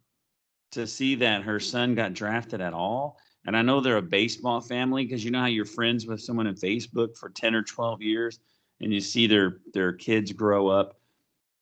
to 0.73 0.87
see 0.87 1.14
that 1.16 1.42
her 1.42 1.61
son 1.61 1.95
got 1.95 2.12
drafted 2.12 2.61
at 2.61 2.75
all. 2.75 3.19
And 3.47 3.57
I 3.57 3.62
know 3.62 3.80
they're 3.80 3.97
a 3.97 4.02
baseball 4.02 4.61
family 4.61 5.04
because 5.04 5.25
you 5.25 5.30
know 5.30 5.40
how 5.40 5.47
you're 5.47 5.64
friends 5.64 6.07
with 6.07 6.21
someone 6.21 6.47
in 6.47 6.54
Facebook 6.54 7.16
for 7.16 7.30
10 7.30 7.54
or 7.54 7.62
12 7.62 8.02
years 8.02 8.38
and 8.80 8.92
you 8.92 9.00
see 9.00 9.26
their 9.26 9.59
their 9.73 9.92
kids 9.92 10.33
grow 10.33 10.69
up. 10.69 10.99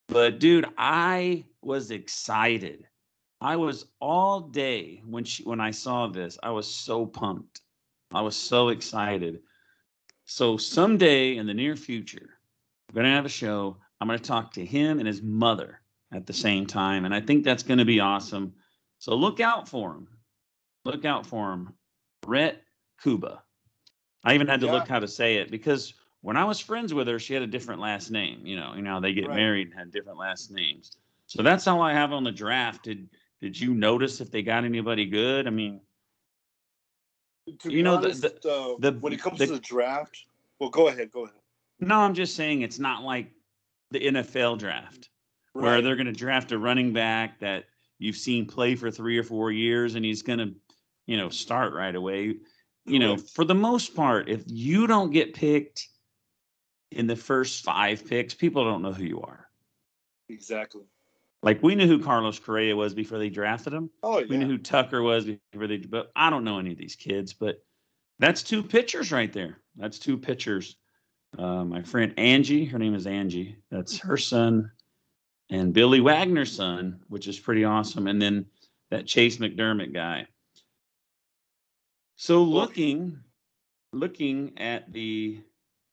But 0.08 0.38
dude, 0.40 0.66
I 0.78 1.44
was 1.62 1.90
excited. 1.90 2.86
I 3.40 3.56
was 3.56 3.86
all 4.00 4.40
day 4.40 5.02
when 5.04 5.24
she 5.24 5.44
when 5.44 5.60
I 5.60 5.70
saw 5.70 6.06
this. 6.06 6.38
I 6.42 6.50
was 6.50 6.66
so 6.66 7.06
pumped. 7.06 7.60
I 8.12 8.22
was 8.22 8.36
so 8.36 8.68
excited. 8.68 9.40
So 10.24 10.56
someday 10.56 11.36
in 11.36 11.46
the 11.46 11.54
near 11.54 11.76
future, 11.76 12.38
we're 12.88 13.02
going 13.02 13.10
to 13.10 13.16
have 13.16 13.26
a 13.26 13.30
show. 13.30 13.76
I'm 14.00 14.08
going 14.08 14.18
to 14.18 14.24
talk 14.24 14.52
to 14.54 14.64
him 14.64 14.98
and 14.98 15.06
his 15.06 15.22
mother 15.22 15.80
at 16.12 16.26
the 16.26 16.32
same 16.32 16.66
time. 16.66 17.04
And 17.04 17.14
I 17.14 17.20
think 17.20 17.44
that's 17.44 17.62
going 17.62 17.78
to 17.78 17.84
be 17.84 18.00
awesome. 18.00 18.54
So 18.98 19.14
look 19.14 19.40
out 19.40 19.68
for 19.68 19.92
him. 19.92 20.08
Look 20.84 21.04
out 21.04 21.26
for 21.26 21.52
him. 21.52 21.74
Rhett 22.26 22.62
Kouba. 23.02 23.40
I 24.24 24.34
even 24.34 24.46
had 24.46 24.60
to 24.60 24.66
yeah. 24.66 24.72
look 24.72 24.88
how 24.88 24.98
to 24.98 25.08
say 25.08 25.36
it 25.36 25.50
because 25.50 25.94
when 26.22 26.36
I 26.36 26.44
was 26.44 26.58
friends 26.60 26.92
with 26.92 27.06
her, 27.08 27.18
she 27.18 27.34
had 27.34 27.42
a 27.42 27.46
different 27.46 27.80
last 27.80 28.10
name. 28.10 28.44
You 28.44 28.56
know, 28.56 28.74
you 28.74 28.82
know, 28.82 29.00
they 29.00 29.12
get 29.12 29.28
right. 29.28 29.36
married 29.36 29.68
and 29.68 29.78
had 29.78 29.92
different 29.92 30.18
last 30.18 30.50
names. 30.50 30.96
So 31.26 31.42
that's 31.42 31.66
all 31.66 31.80
I 31.80 31.92
have 31.92 32.12
on 32.12 32.24
the 32.24 32.32
draft. 32.32 32.84
Did 32.84 33.08
did 33.40 33.58
you 33.58 33.74
notice 33.74 34.20
if 34.20 34.30
they 34.30 34.42
got 34.42 34.64
anybody 34.64 35.06
good? 35.06 35.46
I 35.46 35.50
mean, 35.50 35.80
to 37.60 37.72
you 37.72 37.82
know 37.82 37.96
honest, 37.96 38.22
the, 38.22 38.38
the, 38.42 38.52
uh, 38.52 38.74
the, 38.78 38.92
when 39.00 39.12
it 39.12 39.20
comes 39.20 39.38
the, 39.38 39.46
to 39.46 39.52
the 39.52 39.60
draft. 39.60 40.24
Well, 40.58 40.70
go 40.70 40.88
ahead. 40.88 41.10
Go 41.12 41.24
ahead. 41.24 41.36
No, 41.80 42.00
I'm 42.00 42.14
just 42.14 42.34
saying 42.34 42.62
it's 42.62 42.78
not 42.78 43.02
like 43.02 43.30
the 43.90 44.00
NFL 44.00 44.58
draft 44.58 45.08
right. 45.54 45.62
where 45.62 45.82
they're 45.82 45.96
going 45.96 46.06
to 46.06 46.12
draft 46.12 46.52
a 46.52 46.58
running 46.58 46.92
back 46.92 47.38
that 47.40 47.64
you've 47.98 48.16
seen 48.16 48.46
play 48.46 48.74
for 48.74 48.90
three 48.90 49.18
or 49.18 49.22
four 49.22 49.52
years 49.52 49.94
and 49.94 50.04
he's 50.04 50.22
going 50.22 50.38
to, 50.38 50.54
you 51.06 51.16
know, 51.16 51.28
start 51.28 51.72
right 51.72 51.94
away. 51.94 52.36
You 52.84 52.98
know, 52.98 53.18
for 53.18 53.44
the 53.44 53.54
most 53.54 53.94
part, 53.94 54.30
if 54.30 54.42
you 54.46 54.86
don't 54.86 55.10
get 55.12 55.34
picked 55.34 55.88
in 56.90 57.06
the 57.06 57.16
first 57.16 57.62
five 57.62 58.06
picks, 58.06 58.32
people 58.32 58.64
don't 58.64 58.80
know 58.80 58.94
who 58.94 59.04
you 59.04 59.20
are. 59.20 59.46
Exactly. 60.30 60.84
Like 61.42 61.62
we 61.62 61.74
knew 61.74 61.86
who 61.86 62.02
Carlos 62.02 62.38
Correa 62.38 62.74
was 62.74 62.94
before 62.94 63.18
they 63.18 63.28
drafted 63.28 63.72
him. 63.72 63.90
Oh, 64.02 64.18
yeah. 64.18 64.26
We 64.28 64.36
knew 64.36 64.46
who 64.46 64.58
Tucker 64.58 65.02
was 65.02 65.24
before 65.24 65.66
they. 65.66 65.78
But 65.78 66.10
I 66.16 66.30
don't 66.30 66.44
know 66.44 66.58
any 66.58 66.72
of 66.72 66.78
these 66.78 66.96
kids. 66.96 67.32
But 67.32 67.62
that's 68.18 68.42
two 68.42 68.62
pitchers 68.62 69.12
right 69.12 69.32
there. 69.32 69.58
That's 69.76 69.98
two 69.98 70.18
pitchers. 70.18 70.76
Uh, 71.38 71.64
my 71.64 71.82
friend 71.82 72.14
Angie, 72.16 72.64
her 72.64 72.78
name 72.78 72.94
is 72.94 73.06
Angie. 73.06 73.56
That's 73.70 73.98
her 73.98 74.16
son, 74.16 74.70
and 75.50 75.74
Billy 75.74 76.00
Wagner's 76.00 76.50
son, 76.50 77.00
which 77.08 77.28
is 77.28 77.38
pretty 77.38 77.64
awesome. 77.64 78.06
And 78.06 78.20
then 78.20 78.46
that 78.90 79.04
Chayce 79.04 79.36
McDermott 79.36 79.92
guy. 79.92 80.26
So 82.16 82.42
looking, 82.42 83.20
looking 83.92 84.58
at 84.58 84.92
the 84.92 85.40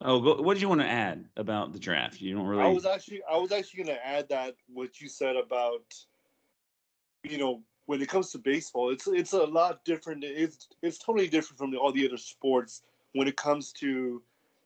Oh, 0.02 0.20
go, 0.20 0.42
what 0.42 0.56
did 0.56 0.62
you 0.62 0.70
want 0.70 0.82
to 0.82 0.88
add 0.88 1.26
about 1.38 1.74
the 1.74 1.80
draft? 1.80 2.20
You 2.20 2.36
don't 2.36 2.46
really. 2.46 2.64
I 2.64 2.68
was 2.68 2.86
actually, 2.86 3.22
I 3.30 3.38
was 3.38 3.52
actually 3.52 3.84
going 3.84 3.96
to 3.96 4.06
add 4.06 4.30
that 4.30 4.56
what 4.68 5.00
you 5.00 5.08
said 5.08 5.36
about, 5.36 5.84
you 7.24 7.38
know, 7.38 7.64
when 7.86 8.02
it 8.02 8.10
comes 8.10 8.32
to 8.32 8.40
baseball, 8.40 8.90
it's 8.92 9.08
it's 9.08 9.34
a 9.34 9.44
lot 9.44 9.86
different. 9.86 10.24
It's 10.24 10.68
it's 10.82 10.98
totally 10.98 11.28
different 11.28 11.58
from 11.58 11.72
the, 11.72 11.78
all 11.78 11.92
the 11.92 12.06
other 12.06 12.18
sports 12.18 12.84
when 13.14 13.28
it 13.28 13.38
comes 13.38 13.72
to, 13.74 14.22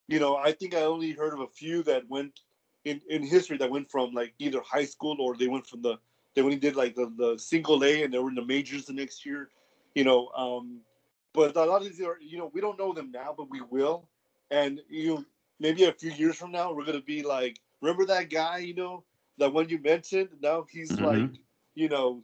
you 0.07 0.19
know, 0.19 0.35
I 0.35 0.51
think 0.51 0.73
I 0.73 0.81
only 0.81 1.11
heard 1.11 1.33
of 1.33 1.41
a 1.41 1.47
few 1.47 1.83
that 1.83 2.09
went 2.09 2.39
in 2.85 3.01
in 3.09 3.21
history 3.21 3.57
that 3.57 3.69
went 3.69 3.91
from 3.91 4.13
like 4.13 4.33
either 4.39 4.61
high 4.61 4.85
school 4.85 5.17
or 5.19 5.35
they 5.35 5.47
went 5.47 5.67
from 5.67 5.81
the 5.81 5.97
they 6.33 6.41
only 6.41 6.55
did 6.55 6.75
like 6.75 6.95
the, 6.95 7.11
the 7.17 7.37
single 7.37 7.83
A 7.83 8.03
and 8.03 8.13
they 8.13 8.19
were 8.19 8.29
in 8.29 8.35
the 8.35 8.45
majors 8.45 8.85
the 8.85 8.93
next 8.93 9.25
year, 9.25 9.49
you 9.95 10.03
know. 10.03 10.29
Um, 10.29 10.79
but 11.33 11.55
a 11.55 11.65
lot 11.65 11.81
of 11.81 11.87
these 11.87 12.01
are, 12.01 12.17
you 12.21 12.37
know, 12.37 12.49
we 12.53 12.61
don't 12.61 12.79
know 12.79 12.93
them 12.93 13.11
now, 13.11 13.33
but 13.37 13.49
we 13.49 13.61
will 13.61 14.07
and 14.51 14.81
you 14.89 15.25
maybe 15.59 15.85
a 15.85 15.93
few 15.93 16.11
years 16.11 16.35
from 16.35 16.51
now 16.51 16.73
we're 16.73 16.85
gonna 16.85 17.01
be 17.01 17.23
like, 17.23 17.59
remember 17.81 18.05
that 18.05 18.29
guy, 18.29 18.59
you 18.59 18.73
know, 18.73 19.03
that 19.37 19.53
one 19.53 19.69
you 19.69 19.79
mentioned? 19.79 20.29
Now 20.41 20.65
he's 20.69 20.91
mm-hmm. 20.91 21.05
like, 21.05 21.31
you 21.75 21.89
know, 21.89 22.23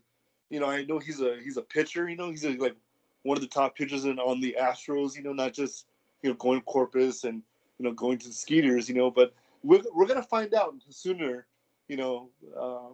you 0.50 0.60
know, 0.60 0.70
I 0.70 0.84
know 0.86 1.00
he's 1.00 1.22
a 1.22 1.38
he's 1.44 1.58
a 1.58 1.62
pitcher, 1.62 2.10
you 2.10 2.16
know, 2.16 2.30
he's 2.30 2.46
a, 2.46 2.56
like 2.58 2.76
one 3.24 3.38
of 3.38 3.42
the 3.42 3.50
top 3.50 3.76
pitchers 3.76 4.06
in 4.06 4.20
on 4.20 4.40
the 4.40 4.56
Astros, 4.60 5.16
you 5.16 5.24
know, 5.24 5.34
not 5.34 5.54
just 5.54 5.88
you 6.22 6.30
know 6.30 6.36
going 6.36 6.62
Corpus 6.62 7.24
and 7.24 7.42
you 7.78 7.86
know 7.86 7.94
going 7.94 8.18
to 8.20 8.28
the 8.28 8.34
Skeeters, 8.34 8.90
you 8.90 8.96
know, 8.96 9.12
but 9.12 9.34
we're 9.64 9.82
we're 9.94 10.08
gonna 10.08 10.24
find 10.24 10.54
out 10.54 10.76
sooner, 10.90 11.48
you 11.88 11.98
know, 11.98 12.30
uh, 12.58 12.94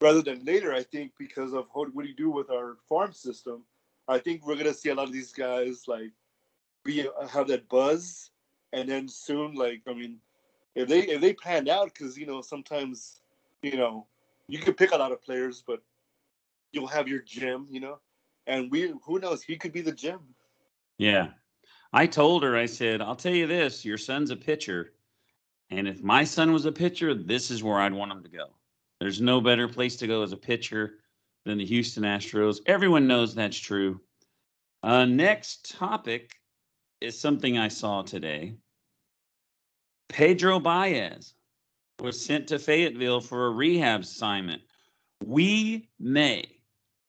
rather 0.00 0.22
than 0.22 0.44
later. 0.44 0.72
I 0.72 0.82
think 0.82 1.12
because 1.18 1.52
of 1.52 1.66
what, 1.72 1.94
what 1.94 2.02
do 2.02 2.08
you 2.08 2.16
do 2.16 2.30
with 2.30 2.50
our 2.50 2.78
farm 2.88 3.12
system. 3.12 3.64
I 4.08 4.18
think 4.18 4.44
we're 4.44 4.56
gonna 4.56 4.74
see 4.74 4.90
a 4.90 4.94
lot 4.94 5.06
of 5.06 5.12
these 5.12 5.32
guys 5.32 5.84
like 5.86 6.10
be 6.84 7.06
have 7.30 7.46
that 7.48 7.68
buzz 7.68 8.30
and 8.72 8.88
then 8.88 9.08
soon, 9.08 9.54
like 9.54 9.82
I 9.88 9.94
mean, 9.94 10.18
if 10.74 10.88
they 10.88 11.00
if 11.00 11.20
they 11.20 11.32
panned 11.34 11.68
out, 11.68 11.92
because 11.92 12.16
you 12.16 12.26
know 12.26 12.40
sometimes 12.40 13.20
you 13.62 13.76
know 13.76 14.06
you 14.48 14.58
could 14.58 14.76
pick 14.76 14.92
a 14.92 14.96
lot 14.96 15.12
of 15.12 15.22
players, 15.22 15.62
but 15.66 15.82
you'll 16.72 16.86
have 16.86 17.08
your 17.08 17.20
gem, 17.20 17.66
you 17.70 17.80
know, 17.80 17.98
and 18.46 18.70
we 18.70 18.92
who 19.04 19.18
knows 19.18 19.42
he 19.42 19.56
could 19.56 19.72
be 19.72 19.82
the 19.82 19.92
gem. 19.92 20.20
Yeah, 20.98 21.28
I 21.92 22.06
told 22.06 22.42
her 22.42 22.56
I 22.56 22.66
said 22.66 23.00
I'll 23.00 23.16
tell 23.16 23.34
you 23.34 23.46
this: 23.46 23.84
your 23.84 23.98
son's 23.98 24.30
a 24.30 24.36
pitcher, 24.36 24.92
and 25.70 25.86
if 25.86 26.02
my 26.02 26.24
son 26.24 26.52
was 26.52 26.64
a 26.64 26.72
pitcher, 26.72 27.14
this 27.14 27.50
is 27.50 27.62
where 27.62 27.80
I'd 27.80 27.94
want 27.94 28.12
him 28.12 28.22
to 28.22 28.28
go. 28.28 28.46
There's 29.00 29.20
no 29.20 29.40
better 29.40 29.68
place 29.68 29.96
to 29.96 30.06
go 30.06 30.22
as 30.22 30.32
a 30.32 30.36
pitcher 30.36 30.98
than 31.44 31.58
the 31.58 31.66
Houston 31.66 32.04
Astros. 32.04 32.60
Everyone 32.66 33.06
knows 33.08 33.34
that's 33.34 33.58
true. 33.58 34.00
Uh, 34.82 35.04
next 35.04 35.70
topic 35.70 36.30
is 37.00 37.18
something 37.18 37.58
I 37.58 37.68
saw 37.68 38.02
today. 38.02 38.54
Pedro 40.08 40.60
Baez 40.60 41.34
was 42.00 42.22
sent 42.22 42.48
to 42.48 42.58
Fayetteville 42.58 43.20
for 43.20 43.46
a 43.46 43.50
rehab 43.50 44.02
assignment. 44.02 44.62
We 45.24 45.88
may 45.98 46.44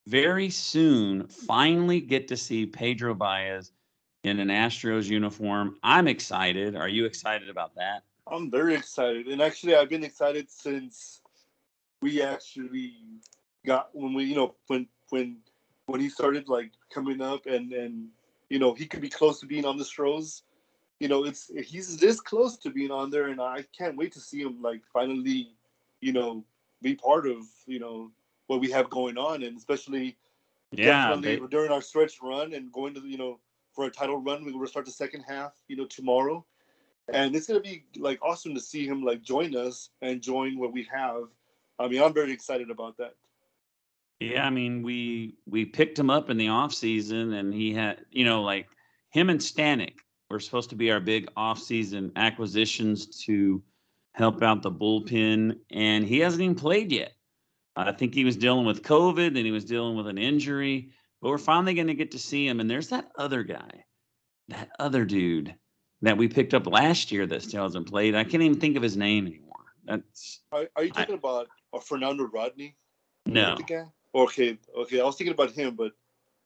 very 0.07 0.49
soon 0.49 1.27
finally 1.27 1.99
get 1.99 2.27
to 2.27 2.37
see 2.37 2.65
Pedro 2.65 3.13
Baez 3.13 3.71
in 4.23 4.39
an 4.39 4.49
Astros 4.49 5.05
uniform. 5.05 5.77
I'm 5.83 6.07
excited. 6.07 6.75
Are 6.75 6.87
you 6.87 7.05
excited 7.05 7.49
about 7.49 7.75
that? 7.75 8.03
I'm 8.27 8.49
very 8.49 8.75
excited. 8.75 9.27
And 9.27 9.41
actually, 9.41 9.75
I've 9.75 9.89
been 9.89 10.03
excited 10.03 10.49
since 10.49 11.21
we 12.01 12.21
actually 12.21 12.93
got 13.65 13.89
when 13.93 14.13
we, 14.13 14.25
you 14.25 14.35
know, 14.35 14.55
when 14.67 14.87
when 15.09 15.37
when 15.87 15.99
he 15.99 16.09
started 16.09 16.47
like 16.47 16.71
coming 16.93 17.21
up 17.21 17.45
and 17.45 17.73
and 17.73 18.07
you 18.49 18.59
know 18.59 18.73
he 18.73 18.85
could 18.85 19.01
be 19.01 19.09
close 19.09 19.39
to 19.41 19.45
being 19.45 19.65
on 19.65 19.77
the 19.77 19.85
Stros. 19.85 20.43
You 20.99 21.07
know, 21.07 21.25
it's 21.25 21.51
he's 21.65 21.97
this 21.97 22.21
close 22.21 22.57
to 22.59 22.69
being 22.69 22.91
on 22.91 23.09
there, 23.09 23.27
and 23.27 23.41
I 23.41 23.65
can't 23.77 23.97
wait 23.97 24.11
to 24.13 24.19
see 24.19 24.41
him 24.41 24.61
like 24.61 24.81
finally, 24.91 25.49
you 26.01 26.13
know, 26.13 26.45
be 26.81 26.95
part 26.95 27.27
of 27.27 27.37
you 27.65 27.79
know 27.79 28.11
what 28.47 28.61
we 28.61 28.69
have 28.71 28.89
going 28.89 29.17
on, 29.17 29.43
and 29.43 29.57
especially 29.57 30.17
yeah 30.71 31.15
they, 31.21 31.39
during 31.51 31.71
our 31.71 31.81
stretch 31.81 32.19
run 32.21 32.53
and 32.53 32.71
going 32.71 32.93
to 32.95 33.01
you 33.01 33.17
know 33.17 33.39
for 33.73 33.85
a 33.85 33.89
title 33.89 34.17
run. 34.17 34.45
We 34.45 34.53
will 34.53 34.67
start 34.67 34.85
the 34.85 34.91
second 34.91 35.23
half, 35.27 35.53
you 35.67 35.75
know, 35.75 35.85
tomorrow, 35.85 36.45
and 37.11 37.35
it's 37.35 37.47
gonna 37.47 37.59
be 37.59 37.85
like 37.97 38.19
awesome 38.21 38.53
to 38.53 38.61
see 38.61 38.87
him 38.87 39.03
like 39.03 39.21
join 39.21 39.55
us 39.55 39.89
and 40.01 40.21
join 40.21 40.57
what 40.57 40.71
we 40.71 40.87
have. 40.93 41.23
I 41.79 41.87
mean, 41.87 42.01
I'm 42.01 42.13
very 42.13 42.31
excited 42.31 42.69
about 42.69 42.97
that. 42.97 43.15
Yeah, 44.19 44.45
I 44.45 44.49
mean, 44.49 44.83
we 44.83 45.35
we 45.45 45.65
picked 45.65 45.97
him 45.99 46.09
up 46.09 46.29
in 46.29 46.37
the 46.37 46.47
off 46.47 46.73
season, 46.73 47.33
and 47.33 47.53
he 47.53 47.73
had, 47.73 48.05
you 48.11 48.25
know, 48.25 48.41
like 48.43 48.67
him 49.09 49.29
and 49.29 49.39
Stanek 49.39 49.95
were 50.33 50.39
supposed 50.39 50.71
to 50.71 50.75
be 50.75 50.91
our 50.91 50.99
big 50.99 51.33
offseason 51.35 52.11
acquisitions 52.15 53.05
to 53.25 53.63
help 54.13 54.43
out 54.43 54.61
the 54.61 54.71
bullpen, 54.71 55.59
and 55.71 56.03
he 56.03 56.19
hasn't 56.19 56.41
even 56.41 56.55
played 56.55 56.91
yet. 56.91 57.13
I 57.75 57.91
think 57.91 58.13
he 58.13 58.25
was 58.25 58.35
dealing 58.35 58.65
with 58.65 58.83
COVID, 58.83 59.27
and 59.27 59.37
he 59.37 59.51
was 59.51 59.65
dealing 59.65 59.95
with 59.95 60.07
an 60.07 60.17
injury, 60.17 60.91
but 61.21 61.29
we're 61.29 61.37
finally 61.37 61.73
going 61.73 61.87
to 61.87 61.93
get 61.93 62.11
to 62.11 62.19
see 62.19 62.47
him. 62.47 62.59
And 62.59 62.69
there's 62.69 62.89
that 62.89 63.11
other 63.17 63.43
guy, 63.43 63.85
that 64.49 64.69
other 64.79 65.05
dude 65.05 65.55
that 66.01 66.17
we 66.17 66.27
picked 66.27 66.53
up 66.53 66.67
last 66.67 67.11
year 67.11 67.25
that 67.25 67.41
still 67.41 67.63
hasn't 67.63 67.87
played. 67.87 68.13
I 68.13 68.23
can't 68.23 68.43
even 68.43 68.59
think 68.59 68.75
of 68.75 68.83
his 68.83 68.97
name 68.97 69.25
anymore. 69.25 69.53
That's. 69.85 70.41
Are, 70.51 70.67
are 70.75 70.83
you 70.83 70.91
talking 70.91 71.15
I, 71.15 71.17
about 71.17 71.47
uh, 71.73 71.79
Fernando 71.79 72.25
Rodney? 72.25 72.75
No. 73.25 73.57
Okay, 74.15 74.57
okay. 74.75 74.99
I 74.99 75.03
was 75.03 75.15
thinking 75.15 75.33
about 75.33 75.51
him, 75.51 75.75
but 75.75 75.93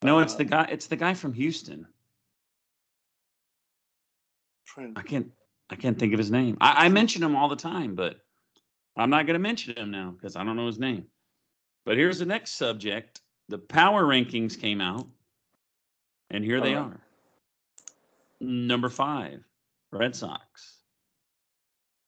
no, 0.01 0.19
it's 0.19 0.35
the 0.35 0.45
uh, 0.45 0.47
guy. 0.47 0.67
It's 0.71 0.87
the 0.87 0.95
guy 0.95 1.13
from 1.13 1.33
Houston. 1.33 1.87
I 4.77 5.01
can't. 5.01 5.31
I 5.69 5.75
can't 5.75 5.99
think 5.99 6.13
of 6.13 6.19
his 6.19 6.31
name. 6.31 6.57
I, 6.61 6.85
I 6.85 6.89
mention 6.89 7.21
him 7.21 7.35
all 7.35 7.49
the 7.49 7.55
time, 7.55 7.95
but 7.95 8.21
I'm 8.95 9.09
not 9.09 9.25
going 9.25 9.33
to 9.33 9.39
mention 9.39 9.77
him 9.77 9.91
now 9.91 10.11
because 10.11 10.35
I 10.35 10.43
don't 10.43 10.55
know 10.55 10.67
his 10.67 10.79
name. 10.79 11.05
But 11.85 11.97
here's 11.97 12.19
the 12.19 12.25
next 12.25 12.51
subject. 12.51 13.21
The 13.49 13.57
power 13.57 14.03
rankings 14.03 14.59
came 14.59 14.79
out, 14.81 15.07
and 16.29 16.43
here 16.43 16.61
they 16.61 16.75
uh-huh. 16.75 16.89
are. 16.89 16.99
Number 18.39 18.89
five, 18.89 19.43
Red 19.91 20.15
Sox. 20.15 20.77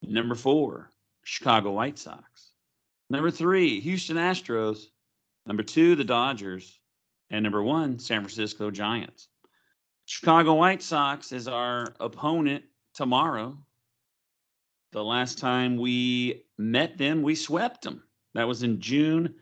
Number 0.01 0.35
four, 0.35 0.89
Chicago 1.23 1.71
White 1.71 1.97
Sox. 1.97 2.51
Number 3.09 3.31
three, 3.31 3.79
Houston 3.79 4.17
Astros. 4.17 4.85
Number 5.45 5.63
two, 5.63 5.95
the 5.95 6.03
Dodgers. 6.03 6.79
And 7.29 7.43
number 7.43 7.61
one, 7.61 7.99
San 7.99 8.21
Francisco 8.21 8.71
Giants. 8.71 9.27
Chicago 10.09 10.55
White 10.55 10.81
Sox 10.81 11.31
is 11.31 11.47
our 11.47 11.93
opponent 11.99 12.63
tomorrow. 12.95 13.55
The 14.91 15.03
last 15.03 15.37
time 15.37 15.77
we 15.77 16.45
met 16.57 16.97
them, 16.97 17.21
we 17.21 17.35
swept 17.35 17.83
them. 17.83 18.01
That 18.33 18.47
was 18.47 18.63
in 18.63 18.81
June 18.81 19.35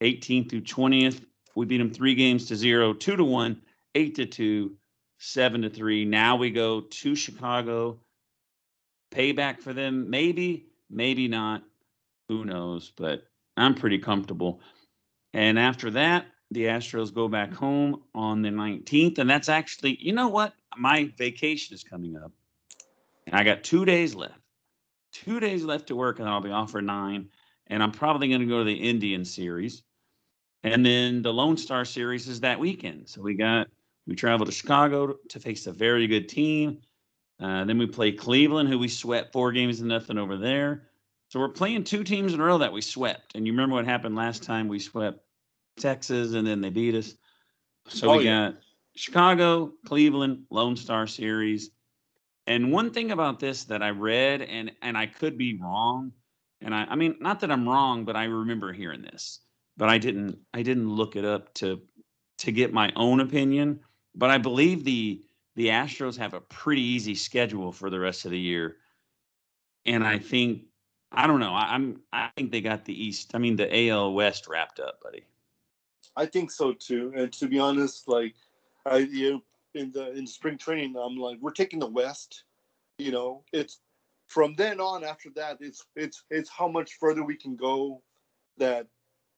18th 0.00 0.48
through 0.48 0.62
20th. 0.62 1.26
We 1.56 1.66
beat 1.66 1.76
them 1.76 1.92
three 1.92 2.14
games 2.14 2.46
to 2.46 2.56
zero, 2.56 2.94
two 2.94 3.16
to 3.16 3.24
one, 3.24 3.60
eight 3.94 4.14
to 4.14 4.24
two, 4.24 4.78
seven 5.18 5.60
to 5.60 5.68
three. 5.68 6.06
Now 6.06 6.36
we 6.36 6.50
go 6.50 6.80
to 6.80 7.14
Chicago. 7.14 8.00
Payback 9.14 9.60
for 9.60 9.74
them, 9.74 10.08
maybe, 10.08 10.68
maybe 10.88 11.28
not. 11.28 11.64
Who 12.30 12.46
knows? 12.46 12.92
But 12.96 13.24
I'm 13.58 13.74
pretty 13.74 13.98
comfortable. 13.98 14.62
And 15.34 15.58
after 15.58 15.90
that, 15.90 16.28
the 16.54 16.64
Astros 16.64 17.12
go 17.12 17.28
back 17.28 17.52
home 17.52 18.02
on 18.14 18.40
the 18.40 18.48
19th. 18.48 19.18
And 19.18 19.28
that's 19.28 19.48
actually, 19.48 19.98
you 20.00 20.12
know 20.12 20.28
what? 20.28 20.54
My 20.76 21.10
vacation 21.18 21.74
is 21.74 21.82
coming 21.82 22.16
up. 22.16 22.32
And 23.26 23.34
I 23.34 23.42
got 23.42 23.64
two 23.64 23.84
days 23.84 24.14
left. 24.14 24.38
Two 25.12 25.40
days 25.40 25.64
left 25.64 25.88
to 25.88 25.96
work, 25.96 26.18
and 26.18 26.28
I'll 26.28 26.40
be 26.40 26.50
off 26.50 26.70
for 26.70 26.82
nine. 26.82 27.28
And 27.68 27.82
I'm 27.82 27.92
probably 27.92 28.28
going 28.28 28.40
to 28.40 28.46
go 28.46 28.58
to 28.58 28.64
the 28.64 28.74
Indian 28.74 29.24
series. 29.24 29.82
And 30.62 30.84
then 30.84 31.22
the 31.22 31.32
Lone 31.32 31.56
Star 31.56 31.84
series 31.84 32.28
is 32.28 32.40
that 32.40 32.58
weekend. 32.58 33.08
So 33.08 33.20
we 33.20 33.34
got, 33.34 33.68
we 34.06 34.14
travel 34.14 34.46
to 34.46 34.52
Chicago 34.52 35.14
to 35.28 35.40
face 35.40 35.66
a 35.66 35.72
very 35.72 36.06
good 36.06 36.28
team. 36.28 36.78
Uh, 37.40 37.64
then 37.64 37.78
we 37.78 37.86
play 37.86 38.12
Cleveland, 38.12 38.68
who 38.68 38.78
we 38.78 38.88
swept 38.88 39.32
four 39.32 39.52
games 39.52 39.78
to 39.78 39.84
nothing 39.84 40.18
over 40.18 40.36
there. 40.36 40.88
So 41.28 41.40
we're 41.40 41.48
playing 41.48 41.84
two 41.84 42.04
teams 42.04 42.32
in 42.32 42.40
a 42.40 42.44
row 42.44 42.58
that 42.58 42.72
we 42.72 42.80
swept. 42.80 43.34
And 43.34 43.46
you 43.46 43.52
remember 43.52 43.74
what 43.74 43.86
happened 43.86 44.14
last 44.14 44.42
time 44.42 44.68
we 44.68 44.78
swept 44.78 45.23
Texas 45.78 46.34
and 46.34 46.46
then 46.46 46.60
they 46.60 46.70
beat 46.70 46.94
us. 46.94 47.14
So 47.88 48.12
oh, 48.12 48.18
we 48.18 48.24
yeah. 48.24 48.50
got 48.50 48.56
Chicago, 48.96 49.72
Cleveland, 49.86 50.44
Lone 50.50 50.76
Star 50.76 51.06
Series. 51.06 51.70
And 52.46 52.72
one 52.72 52.90
thing 52.90 53.10
about 53.10 53.40
this 53.40 53.64
that 53.64 53.82
I 53.82 53.90
read, 53.90 54.42
and 54.42 54.70
and 54.82 54.98
I 54.98 55.06
could 55.06 55.38
be 55.38 55.58
wrong, 55.60 56.12
and 56.60 56.74
I, 56.74 56.84
I 56.84 56.94
mean 56.94 57.16
not 57.20 57.40
that 57.40 57.50
I'm 57.50 57.68
wrong, 57.68 58.04
but 58.04 58.16
I 58.16 58.24
remember 58.24 58.72
hearing 58.72 59.02
this, 59.02 59.40
but 59.76 59.88
I 59.88 59.98
didn't 59.98 60.38
I 60.52 60.62
didn't 60.62 60.90
look 60.90 61.16
it 61.16 61.24
up 61.24 61.52
to 61.54 61.80
to 62.38 62.52
get 62.52 62.72
my 62.72 62.92
own 62.96 63.20
opinion. 63.20 63.80
But 64.14 64.30
I 64.30 64.38
believe 64.38 64.84
the 64.84 65.22
the 65.56 65.68
Astros 65.68 66.18
have 66.18 66.34
a 66.34 66.40
pretty 66.40 66.82
easy 66.82 67.14
schedule 67.14 67.72
for 67.72 67.90
the 67.90 68.00
rest 68.00 68.24
of 68.24 68.30
the 68.30 68.38
year. 68.38 68.76
And 69.86 70.04
I 70.04 70.18
think 70.18 70.62
I 71.12 71.26
don't 71.26 71.40
know. 71.40 71.52
I, 71.52 71.74
am 71.74 72.00
I 72.12 72.30
think 72.36 72.50
they 72.50 72.60
got 72.60 72.84
the 72.84 73.04
East. 73.04 73.34
I 73.34 73.38
mean, 73.38 73.56
the 73.56 73.88
AL 73.88 74.12
West 74.14 74.48
wrapped 74.48 74.80
up, 74.80 75.00
buddy. 75.02 75.24
I 76.16 76.26
think 76.26 76.50
so 76.50 76.72
too. 76.72 77.12
And 77.16 77.32
to 77.34 77.48
be 77.48 77.58
honest, 77.58 78.08
like 78.08 78.34
I 78.86 78.98
you 78.98 79.32
know, 79.32 79.42
in 79.74 79.92
the 79.92 80.12
in 80.12 80.26
spring 80.26 80.58
training, 80.58 80.94
I'm 80.96 81.16
like, 81.16 81.38
we're 81.40 81.50
taking 81.52 81.78
the 81.78 81.88
West. 81.88 82.44
You 82.98 83.12
know, 83.12 83.42
it's 83.52 83.80
from 84.28 84.54
then 84.54 84.80
on. 84.80 85.04
After 85.04 85.30
that, 85.36 85.58
it's 85.60 85.84
it's 85.96 86.24
it's 86.30 86.50
how 86.50 86.68
much 86.68 86.98
further 87.00 87.24
we 87.24 87.36
can 87.36 87.56
go. 87.56 88.02
That 88.58 88.86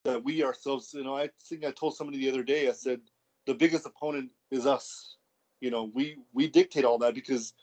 that 0.05 0.23
we 0.23 0.45
ourselves. 0.45 0.93
You 0.95 1.05
know, 1.05 1.17
I 1.17 1.31
think 1.49 1.65
I 1.65 1.71
told 1.71 1.97
somebody 1.97 2.19
the 2.19 2.31
other 2.31 2.43
day. 2.43 2.69
I 2.69 2.73
said 2.73 3.01
the 3.47 3.55
biggest 3.55 3.87
opponent 3.87 4.31
is 4.51 4.67
us. 4.67 5.17
You 5.61 5.71
know, 5.71 5.91
we 5.95 6.19
we 6.35 6.49
dictate 6.49 6.85
all 6.85 6.99
that 6.99 7.15
because 7.15 7.55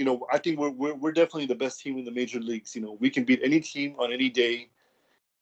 you 0.00 0.06
know, 0.06 0.26
I 0.32 0.38
think 0.38 0.58
we're, 0.58 0.70
we're, 0.70 0.94
we're 0.94 1.12
definitely 1.12 1.44
the 1.44 1.54
best 1.54 1.82
team 1.82 1.98
in 1.98 2.06
the 2.06 2.10
major 2.10 2.40
leagues. 2.40 2.74
You 2.74 2.80
know, 2.80 2.96
we 3.00 3.10
can 3.10 3.24
beat 3.24 3.40
any 3.44 3.60
team 3.60 3.96
on 3.98 4.14
any 4.14 4.30
day, 4.30 4.70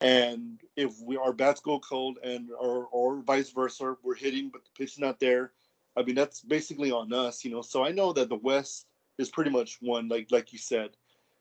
and 0.00 0.60
if 0.76 1.00
we 1.00 1.16
our 1.16 1.32
bats 1.32 1.60
go 1.60 1.78
cold 1.80 2.18
and 2.22 2.50
or 2.52 2.86
or 2.92 3.20
vice 3.22 3.50
versa, 3.50 3.96
we're 4.02 4.14
hitting 4.14 4.48
but 4.50 4.64
the 4.64 4.70
pitch 4.76 4.92
is 4.92 4.98
not 4.98 5.18
there. 5.18 5.52
I 5.96 6.02
mean, 6.02 6.14
that's 6.14 6.40
basically 6.40 6.92
on 6.92 7.12
us. 7.12 7.44
You 7.44 7.50
know, 7.50 7.62
so 7.62 7.84
I 7.84 7.90
know 7.90 8.12
that 8.12 8.28
the 8.28 8.36
West 8.36 8.86
is 9.18 9.30
pretty 9.30 9.50
much 9.50 9.78
one, 9.80 10.08
like 10.08 10.28
like 10.30 10.52
you 10.52 10.58
said. 10.58 10.90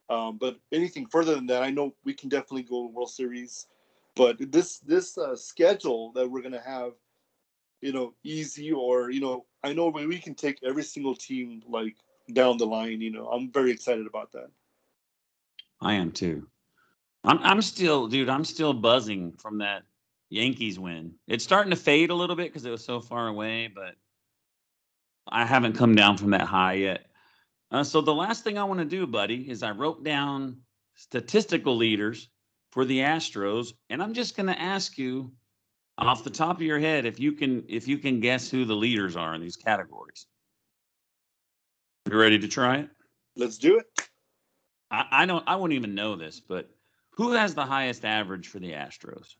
Um, 0.09 0.37
but 0.37 0.57
anything 0.71 1.05
further 1.05 1.35
than 1.35 1.47
that, 1.47 1.63
I 1.63 1.69
know 1.69 1.93
we 2.03 2.13
can 2.13 2.29
definitely 2.29 2.63
go 2.63 2.87
to 2.87 2.93
World 2.93 3.11
Series. 3.11 3.67
But 4.15 4.37
this 4.51 4.79
this 4.79 5.17
uh, 5.17 5.35
schedule 5.35 6.11
that 6.13 6.29
we're 6.29 6.41
gonna 6.41 6.61
have, 6.61 6.93
you 7.81 7.93
know, 7.93 8.15
easy 8.23 8.71
or 8.71 9.11
you 9.11 9.21
know, 9.21 9.45
I 9.63 9.73
know 9.73 9.89
we 9.89 10.17
can 10.17 10.33
take 10.33 10.59
every 10.63 10.83
single 10.83 11.15
team 11.15 11.61
like 11.67 11.97
down 12.33 12.57
the 12.57 12.65
line. 12.65 13.01
You 13.01 13.11
know, 13.11 13.27
I'm 13.27 13.51
very 13.51 13.71
excited 13.71 14.07
about 14.07 14.31
that. 14.31 14.49
I 15.79 15.93
am 15.93 16.11
too. 16.11 16.47
I'm 17.23 17.39
I'm 17.39 17.61
still, 17.61 18.07
dude. 18.07 18.29
I'm 18.29 18.45
still 18.45 18.73
buzzing 18.73 19.33
from 19.33 19.57
that 19.59 19.83
Yankees 20.29 20.79
win. 20.79 21.13
It's 21.27 21.43
starting 21.43 21.71
to 21.71 21.77
fade 21.77 22.09
a 22.09 22.15
little 22.15 22.35
bit 22.35 22.51
because 22.51 22.65
it 22.65 22.71
was 22.71 22.83
so 22.83 22.99
far 22.99 23.27
away, 23.27 23.67
but 23.73 23.95
I 25.27 25.45
haven't 25.45 25.73
come 25.73 25.95
down 25.95 26.17
from 26.17 26.31
that 26.31 26.41
high 26.41 26.73
yet. 26.73 27.07
Uh, 27.71 27.83
so 27.83 28.01
the 28.01 28.13
last 28.13 28.43
thing 28.43 28.57
I 28.57 28.63
want 28.63 28.79
to 28.79 28.85
do, 28.85 29.05
buddy, 29.05 29.49
is 29.49 29.61
I 29.61 29.71
wrote 29.71 30.03
down 30.03 30.57
statistical 30.95 31.75
leaders 31.75 32.29
for 32.71 32.85
the 32.85 32.99
Astros, 32.99 33.73
and 33.89 34.01
I'm 34.01 34.13
just 34.13 34.35
going 34.35 34.47
to 34.47 34.59
ask 34.59 34.97
you 34.97 35.31
off 35.97 36.23
the 36.23 36.29
top 36.29 36.57
of 36.57 36.61
your 36.61 36.79
head 36.79 37.05
if 37.05 37.19
you 37.19 37.31
can 37.31 37.63
if 37.67 37.87
you 37.87 37.97
can 37.97 38.19
guess 38.19 38.49
who 38.49 38.65
the 38.65 38.75
leaders 38.75 39.15
are 39.15 39.33
in 39.33 39.41
these 39.41 39.55
categories. 39.55 40.27
You 42.09 42.17
ready 42.17 42.39
to 42.39 42.47
try 42.47 42.77
it? 42.77 42.89
Let's 43.35 43.57
do 43.57 43.79
it. 43.79 43.85
I, 44.91 45.05
I 45.11 45.25
don't. 45.25 45.43
I 45.47 45.55
wouldn't 45.55 45.75
even 45.75 45.95
know 45.95 46.15
this, 46.15 46.39
but 46.39 46.69
Who 47.17 47.31
has 47.31 47.55
the 47.55 47.65
highest 47.65 48.05
average 48.05 48.47
for 48.47 48.59
the 48.59 48.73
Astros? 48.73 49.35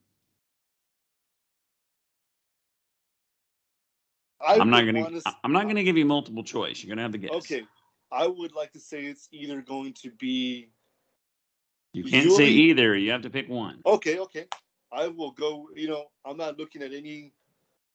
I 4.42 4.58
I'm 4.58 4.72
not 4.72 4.86
gonna. 4.86 5.16
s- 5.16 5.24
I'm 5.44 5.52
not 5.52 5.68
gonna 5.68 5.84
give 5.84 5.96
you 5.96 6.06
multiple 6.06 6.44
choice. 6.44 6.84
You're 6.84 6.90
gonna 6.90 7.04
have 7.04 7.12
to 7.12 7.20
guess. 7.20 7.32
Okay, 7.32 7.68
I 8.12 8.26
would 8.26 8.54
like 8.54 8.72
to 8.74 8.80
say 8.80 9.06
it's 9.06 9.30
either 9.32 9.62
going 9.62 9.94
to 10.02 10.10
be 10.10 10.70
You 11.94 12.04
can't 12.04 12.32
say 12.32 12.50
either. 12.50 12.96
You 12.96 13.12
have 13.12 13.22
to 13.22 13.30
pick 13.30 13.48
one. 13.48 13.82
okay. 13.86 14.18
Okay, 14.20 14.48
I 14.92 15.08
will 15.10 15.32
go. 15.32 15.70
You 15.76 15.88
know, 15.90 16.06
I'm 16.26 16.38
not 16.38 16.58
looking 16.58 16.82
at 16.82 16.94
any 16.94 17.32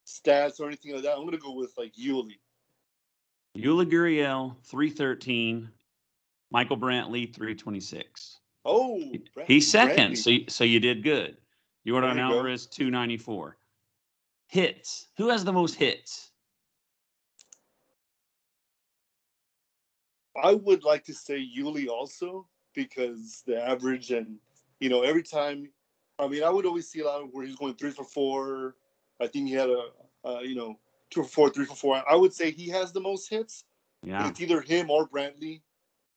stats 0.07 0.61
or 0.61 0.69
anything 0.69 0.95
like 0.95 1.03
that. 1.03 1.17
I'm 1.17 1.25
gonna 1.25 1.39
go 1.39 1.55
with 1.55 1.75
like 1.77 1.95
Yuli. 1.95 2.39
Yuli 3.59 3.91
Gurriel, 3.91 4.57
313. 4.65 5.73
Michael 6.53 6.77
Brantley, 6.77 7.35
326. 7.35 8.39
Oh, 8.65 9.03
Brad- 9.35 9.49
He's 9.49 9.69
second, 9.69 10.17
so 10.17 10.31
you, 10.31 10.45
so 10.49 10.65
you 10.65 10.79
did 10.79 11.03
good. 11.03 11.37
Jordan 11.87 12.17
There 12.17 12.25
you 12.25 12.31
go. 12.31 12.37
Alvarez, 12.37 12.67
294. 12.67 13.57
Hits. 14.47 15.09
Who 15.17 15.29
has 15.29 15.45
the 15.45 15.53
most 15.53 15.75
hits? 15.75 16.31
I 20.43 20.55
would 20.55 20.85
like 20.85 21.05
to 21.05 21.15
say 21.15 21.47
Yuli 21.57 21.89
also 21.89 22.47
because 22.75 23.43
the 23.47 23.63
average 23.63 24.11
and 24.11 24.39
you 24.81 24.89
know 24.89 25.03
every 25.03 25.23
time. 25.23 25.69
I 26.19 26.29
mean, 26.29 26.45
I 26.45 26.51
would 26.51 26.67
always 26.67 26.89
see 26.89 27.01
a 27.01 27.05
lot 27.05 27.23
of 27.23 27.31
where 27.33 27.45
he's 27.45 27.57
going 27.57 27.75
three 27.75 27.91
for 27.91 28.05
four. 28.05 28.77
I 29.21 29.27
think 29.27 29.49
he 29.49 29.55
had 29.55 29.71
a, 29.71 29.87
uh, 30.25 30.41
you 30.41 30.55
know, 30.55 30.79
two 31.11 31.23
for 31.23 31.29
four, 31.29 31.51
three 31.51 31.65
for 31.65 31.75
four. 31.75 32.03
I 32.09 32.15
would 32.15 32.33
say 32.33 32.51
he 32.51 32.69
has 32.69 32.93
the 32.93 33.01
most 33.01 33.29
hits. 33.29 33.65
Yeah. 34.03 34.29
It's 34.29 34.41
either 34.41 34.61
him 34.61 34.91
or 34.91 35.09
Brantley. 35.09 35.63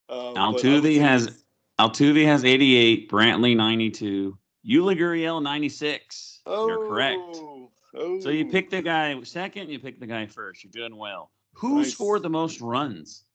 Um, 0.09 0.33
would 0.53 0.61
Altuve 0.61 0.99
has 0.99 1.44
Altuve 1.79 2.25
has 2.25 2.45
88, 2.45 3.09
Brantley 3.09 3.55
92, 3.55 4.37
Yuli 4.65 4.97
Gurriel 4.97 5.43
96. 5.43 6.41
You're 6.47 6.87
correct. 6.87 7.19
Oh, 7.19 7.69
oh. 7.95 8.19
So 8.21 8.29
you 8.29 8.45
pick 8.45 8.69
the 8.69 8.77
oh. 8.77 8.81
guy 8.81 9.21
second, 9.23 9.69
you 9.69 9.79
pick 9.79 9.99
the 9.99 10.07
guy 10.07 10.25
first. 10.25 10.63
You're 10.63 10.71
doing 10.71 10.97
well. 10.97 11.31
Who 11.55 11.79
Nice. 11.79 11.91
scored 11.91 12.21
the 12.21 12.29
most 12.29 12.61
runs? 12.61 13.25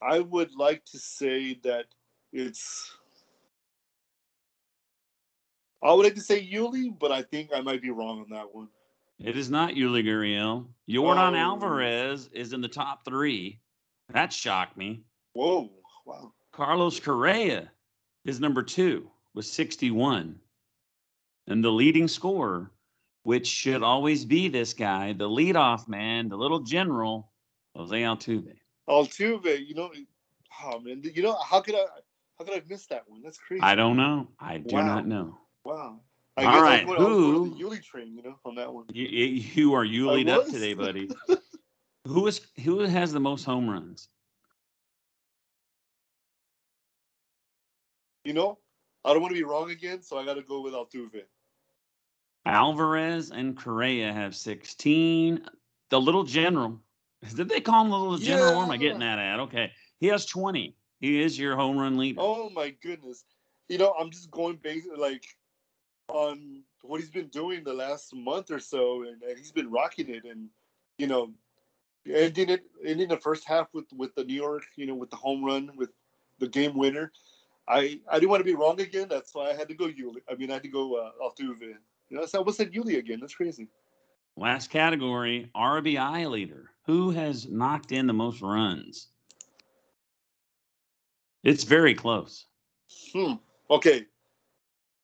I 0.00 0.20
would 0.20 0.54
like 0.54 0.84
to 0.86 0.98
say 0.98 1.54
that 1.64 1.86
it's. 2.32 2.96
I 5.82 5.92
would 5.92 6.04
like 6.04 6.14
to 6.14 6.20
say 6.20 6.44
Yuli, 6.44 6.96
but 6.96 7.10
I 7.10 7.22
think 7.22 7.50
I 7.54 7.60
might 7.60 7.82
be 7.82 7.90
wrong 7.90 8.20
on 8.20 8.28
that 8.30 8.54
one. 8.54 8.68
It 9.18 9.36
is 9.36 9.50
not 9.50 9.74
Yuli 9.74 10.04
Gurriel. 10.04 10.66
Jordan 10.88 11.34
Oh. 11.34 11.38
Alvarez 11.38 12.28
is 12.32 12.52
in 12.52 12.60
the 12.60 12.68
top 12.68 13.04
three. 13.04 13.60
That 14.10 14.32
shocked 14.32 14.76
me. 14.76 15.02
Whoa! 15.32 15.70
Wow. 16.06 16.32
Carlos 16.52 16.98
Correa 17.00 17.70
is 18.24 18.40
number 18.40 18.62
two 18.62 19.10
with 19.34 19.44
61. 19.46 20.40
And 21.46 21.64
the 21.64 21.70
leading 21.70 22.08
scorer, 22.08 22.70
which 23.24 23.46
should 23.46 23.82
always 23.82 24.24
be 24.24 24.48
this 24.48 24.72
guy, 24.72 25.12
the 25.12 25.28
leadoff 25.28 25.88
man, 25.88 26.28
the 26.28 26.36
little 26.36 26.60
general, 26.60 27.32
Jose 27.74 28.00
Altuve. 28.00 28.56
Altuve, 28.88 29.66
you 29.66 29.74
know, 29.74 29.90
oh 30.64 30.78
man, 30.80 31.02
you 31.04 31.22
know 31.22 31.36
how 31.36 31.60
could 31.60 31.74
I? 31.74 31.84
How 32.38 32.44
could 32.44 32.54
I 32.54 32.62
miss 32.68 32.86
that 32.86 33.02
one? 33.08 33.20
That's 33.22 33.38
crazy. 33.38 33.62
I 33.62 33.74
don't 33.74 33.96
know. 33.96 34.28
I 34.38 34.58
do 34.58 34.76
Wow. 34.76 34.86
not 34.86 35.06
know. 35.08 35.36
Wow. 35.64 36.00
I 36.38 36.44
All 36.44 36.62
right, 36.62 36.82
I 36.82 36.84
going, 36.84 37.00
I 37.00 37.04
was 37.04 37.16
going 37.16 37.34
on 37.34 37.50
the 37.50 37.56
who- 37.56 37.70
Yuli 37.70 37.82
train, 37.82 38.14
you 38.14 38.22
know, 38.22 38.38
on 38.44 38.54
that 38.54 38.72
one. 38.72 38.84
You, 38.92 39.06
you 39.06 39.26
you 39.54 39.74
are 39.74 39.84
Yulied 39.84 40.28
up 40.28 40.46
today, 40.46 40.72
buddy. 40.72 41.10
who 42.06 42.28
is 42.28 42.40
who 42.62 42.80
has 42.80 43.12
the 43.12 43.18
most 43.18 43.44
home 43.44 43.68
runs? 43.68 44.08
You 48.24 48.34
know, 48.34 48.58
I 49.04 49.12
don't 49.12 49.22
want 49.22 49.34
to 49.34 49.40
be 49.40 49.42
wrong 49.42 49.70
again, 49.70 50.00
so 50.02 50.16
I 50.16 50.24
got 50.24 50.34
to 50.34 50.42
go 50.42 50.60
with 50.60 50.74
Altuve. 50.74 51.22
Alvarez 52.46 53.32
and 53.32 53.58
Correa 53.58 54.12
have 54.12 54.36
16. 54.36 55.44
The 55.90 56.00
little 56.00 56.24
general. 56.24 56.80
Did 57.34 57.48
they 57.48 57.60
call 57.60 57.84
him 57.84 57.90
the 57.90 57.98
little 57.98 58.18
general? 58.18 58.54
Where 58.54 58.64
am 58.64 58.70
I 58.70 58.76
getting 58.76 59.00
that 59.00 59.18
at? 59.18 59.40
Okay. 59.40 59.72
He 59.98 60.06
has 60.06 60.24
20. 60.26 60.76
He 61.00 61.20
is 61.20 61.38
your 61.38 61.56
home 61.56 61.78
run 61.78 61.98
leader. 61.98 62.20
Oh 62.22 62.48
my 62.50 62.70
goodness. 62.82 63.24
You 63.68 63.78
know, 63.78 63.94
I'm 63.98 64.10
just 64.10 64.30
going 64.30 64.56
based 64.62 64.88
like 64.96 65.24
on 66.08 66.62
what 66.82 67.00
he's 67.00 67.10
been 67.10 67.28
doing 67.28 67.64
the 67.64 67.72
last 67.72 68.14
month 68.14 68.50
or 68.50 68.58
so, 68.58 69.02
and, 69.02 69.22
and 69.22 69.38
he's 69.38 69.52
been 69.52 69.70
rocking 69.70 70.08
it. 70.08 70.24
And 70.24 70.48
you 70.98 71.06
know, 71.06 71.32
ending 72.06 72.50
it 72.50 72.64
ending 72.84 73.08
the 73.08 73.16
first 73.16 73.46
half 73.46 73.68
with 73.72 73.86
with 73.96 74.14
the 74.14 74.24
New 74.24 74.34
York, 74.34 74.64
you 74.76 74.86
know, 74.86 74.94
with 74.94 75.10
the 75.10 75.16
home 75.16 75.44
run 75.44 75.70
with 75.76 75.90
the 76.38 76.48
game 76.48 76.76
winner. 76.76 77.12
I 77.68 78.00
I 78.10 78.18
didn't 78.18 78.30
want 78.30 78.40
to 78.40 78.44
be 78.44 78.54
wrong 78.54 78.80
again. 78.80 79.08
That's 79.08 79.34
why 79.34 79.50
I 79.50 79.54
had 79.54 79.68
to 79.68 79.74
go 79.74 79.86
Yuli. 79.86 80.22
I 80.30 80.34
mean, 80.34 80.50
I 80.50 80.54
had 80.54 80.62
to 80.62 80.68
go 80.68 80.96
uh, 80.96 81.10
Altuve. 81.22 81.74
You 82.08 82.16
know, 82.16 82.24
so 82.26 82.38
I 82.38 82.40
almost 82.40 82.56
said 82.56 82.72
Yuli 82.72 82.98
again. 82.98 83.18
That's 83.20 83.34
crazy. 83.34 83.68
Last 84.36 84.70
category 84.70 85.50
RBI 85.54 86.30
leader. 86.30 86.70
Who 86.86 87.10
has 87.10 87.46
knocked 87.48 87.92
in 87.92 88.06
the 88.06 88.14
most 88.14 88.40
runs? 88.40 89.08
It's 91.44 91.64
very 91.64 91.94
close. 91.94 92.46
Hmm. 93.12 93.34
Okay. 93.70 94.06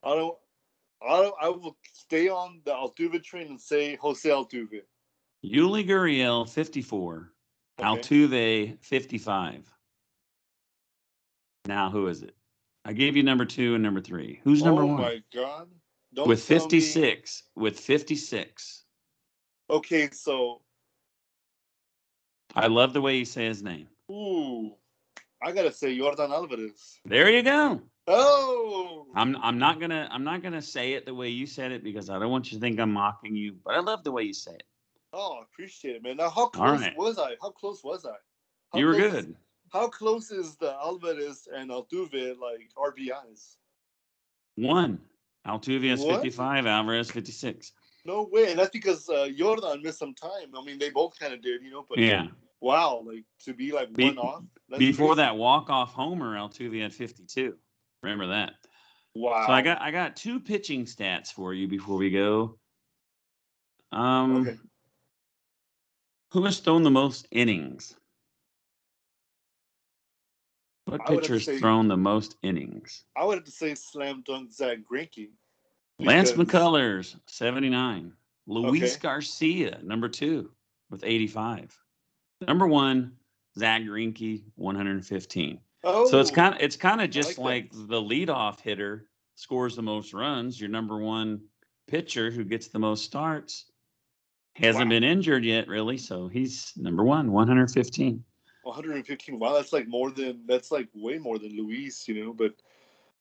I 0.02 0.14
don't. 0.14 0.36
I 1.08 1.30
I 1.42 1.48
will 1.48 1.76
stay 1.92 2.28
on 2.28 2.60
the 2.64 2.72
Altuve 2.72 3.22
train 3.22 3.48
and 3.48 3.60
say 3.60 3.96
Jose 3.96 4.28
Altuve. 4.28 4.82
Yuli 5.44 5.86
Gurriel, 5.86 6.48
54. 6.48 7.30
Okay. 7.78 7.88
Altuve, 7.88 8.78
55. 8.82 9.70
Now, 11.66 11.90
who 11.90 12.06
is 12.08 12.22
it? 12.22 12.34
I 12.84 12.92
gave 12.92 13.16
you 13.16 13.22
number 13.22 13.44
two 13.44 13.74
and 13.74 13.82
number 13.82 14.00
three. 14.00 14.40
Who's 14.44 14.62
number 14.62 14.82
oh 14.82 14.86
one? 14.86 15.00
my 15.00 15.22
god! 15.34 15.68
Don't 16.14 16.28
with 16.28 16.46
tell 16.46 16.56
me- 16.58 16.80
56. 16.80 17.42
With 17.56 17.78
56. 17.80 18.84
Okay, 19.70 20.10
so 20.12 20.60
I 22.54 22.66
love 22.66 22.92
the 22.92 23.00
way 23.00 23.16
you 23.16 23.24
say 23.24 23.46
his 23.46 23.62
name. 23.62 23.88
ooh, 24.10 24.74
I 25.42 25.52
gotta 25.52 25.72
say 25.72 25.96
Jordan 25.96 26.32
Alvarez. 26.32 27.00
There 27.04 27.30
you 27.30 27.42
go. 27.42 27.80
Oh, 28.06 29.06
I'm 29.14 29.36
I'm 29.36 29.58
not 29.58 29.80
gonna 29.80 30.08
I'm 30.10 30.24
not 30.24 30.42
gonna 30.42 30.60
say 30.62 30.92
it 30.92 31.06
the 31.06 31.14
way 31.14 31.28
you 31.28 31.46
said 31.46 31.72
it 31.72 31.82
because 31.82 32.10
I 32.10 32.18
don't 32.18 32.30
want 32.30 32.52
you 32.52 32.58
to 32.58 32.60
think 32.60 32.78
I'm 32.78 32.92
mocking 32.92 33.34
you, 33.34 33.56
but 33.64 33.74
I 33.74 33.80
love 33.80 34.04
the 34.04 34.12
way 34.12 34.24
you 34.24 34.34
say 34.34 34.52
it. 34.52 34.64
oh, 35.12 35.38
I 35.40 35.42
appreciate 35.42 35.96
it, 35.96 36.02
man. 36.02 36.16
Now, 36.18 36.28
how 36.28 36.46
close 36.48 36.80
right. 36.80 36.96
was 36.98 37.18
I? 37.18 37.36
How 37.40 37.50
close 37.50 37.82
was 37.82 38.04
I? 38.04 38.16
How 38.72 38.78
you 38.78 38.86
were 38.86 38.94
good. 38.94 39.14
Is, 39.14 39.26
how 39.72 39.88
close 39.88 40.30
is 40.30 40.56
the 40.56 40.72
Alvarez 40.74 41.48
and 41.54 41.70
Altuve 41.70 42.38
like 42.38 42.70
RBIs? 42.76 43.56
One. 44.56 45.00
Altuve 45.46 45.84
is 45.84 46.00
What? 46.00 46.16
55, 46.16 46.66
Alvarez 46.66 47.10
56. 47.10 47.72
No 48.06 48.28
way, 48.30 48.50
and 48.50 48.58
that's 48.58 48.70
because 48.70 49.08
uh, 49.08 49.28
Jordan 49.34 49.82
missed 49.82 49.98
some 49.98 50.14
time. 50.14 50.54
I 50.56 50.62
mean, 50.64 50.78
they 50.78 50.90
both 50.90 51.18
kind 51.18 51.32
of 51.32 51.40
did, 51.42 51.62
you 51.62 51.70
know. 51.70 51.86
But 51.88 51.98
Yeah. 51.98 52.26
wow, 52.60 53.02
like 53.04 53.24
to 53.44 53.54
be 53.54 53.72
like 53.72 53.92
Be- 53.94 54.04
one 54.04 54.18
off. 54.18 54.44
that's 54.68 54.78
Before 54.78 55.08
crazy. 55.14 55.16
that 55.26 55.36
walk-off 55.36 55.92
homer, 55.92 56.36
Altuve 56.36 56.82
had 56.82 56.92
52. 56.94 57.56
Remember 58.04 58.26
that. 58.26 58.52
Wow. 59.14 59.46
So 59.46 59.52
I 59.52 59.62
got 59.62 59.80
I 59.80 59.90
got 59.90 60.14
two 60.16 60.38
pitching 60.38 60.84
stats 60.84 61.28
for 61.32 61.54
you 61.54 61.66
before 61.66 61.96
we 61.96 62.10
go. 62.10 62.58
Um 63.92 64.36
Okay. 64.46 64.58
who 66.32 66.44
has 66.44 66.58
thrown 66.60 66.82
the 66.82 66.90
most 66.90 67.26
innings? 67.30 67.96
What 70.84 71.06
pitcher 71.06 71.34
has 71.34 71.44
say- 71.46 71.58
thrown 71.58 71.88
the 71.88 71.96
most 71.96 72.36
innings? 72.42 73.04
I 73.16 73.24
would 73.24 73.36
have 73.38 73.44
to 73.44 73.50
say 73.50 73.74
slam 73.74 74.22
dunk 74.26 74.52
Zach 74.52 74.78
Greinke. 74.90 75.30
Lance 75.98 76.32
McCullers, 76.32 77.18
79. 77.26 78.12
Luis 78.46 78.92
Okay. 78.96 79.00
Garcia, 79.00 79.80
number 79.82 80.08
two, 80.08 80.50
with 80.90 81.04
85. 81.04 81.78
Number 82.46 82.66
one, 82.66 83.16
Zach 83.56 83.82
Greinke, 83.82 84.42
115. 84.56 85.60
Oh, 85.84 86.08
So 86.08 86.20
it's 86.20 86.30
kind 86.30 86.54
of 86.54 86.60
it's 86.60 86.76
kind 86.76 87.00
of 87.00 87.10
just 87.10 87.38
like 87.38 87.72
like, 87.72 87.88
the 87.88 88.00
leadoff 88.00 88.60
hitter 88.60 89.08
scores 89.34 89.76
the 89.76 89.82
most 89.82 90.12
runs. 90.14 90.60
Your 90.60 90.70
number 90.70 90.98
one 90.98 91.40
pitcher 91.86 92.30
who 92.30 92.44
gets 92.44 92.68
the 92.68 92.78
most 92.78 93.04
starts 93.04 93.66
hasn't 94.54 94.84
Wow. 94.84 94.90
been 94.90 95.04
injured 95.04 95.44
yet, 95.44 95.68
really. 95.68 95.98
So 95.98 96.28
he's 96.28 96.72
number 96.76 97.04
one, 97.04 97.32
115. 97.32 98.24
115. 98.62 99.38
Wow, 99.38 99.52
that's 99.54 99.72
like 99.72 99.86
more 99.88 100.10
than 100.10 100.40
that's 100.46 100.70
like 100.70 100.88
way 100.94 101.18
more 101.18 101.38
than 101.38 101.56
Luis, 101.56 102.08
you 102.08 102.24
know. 102.24 102.32
But 102.32 102.54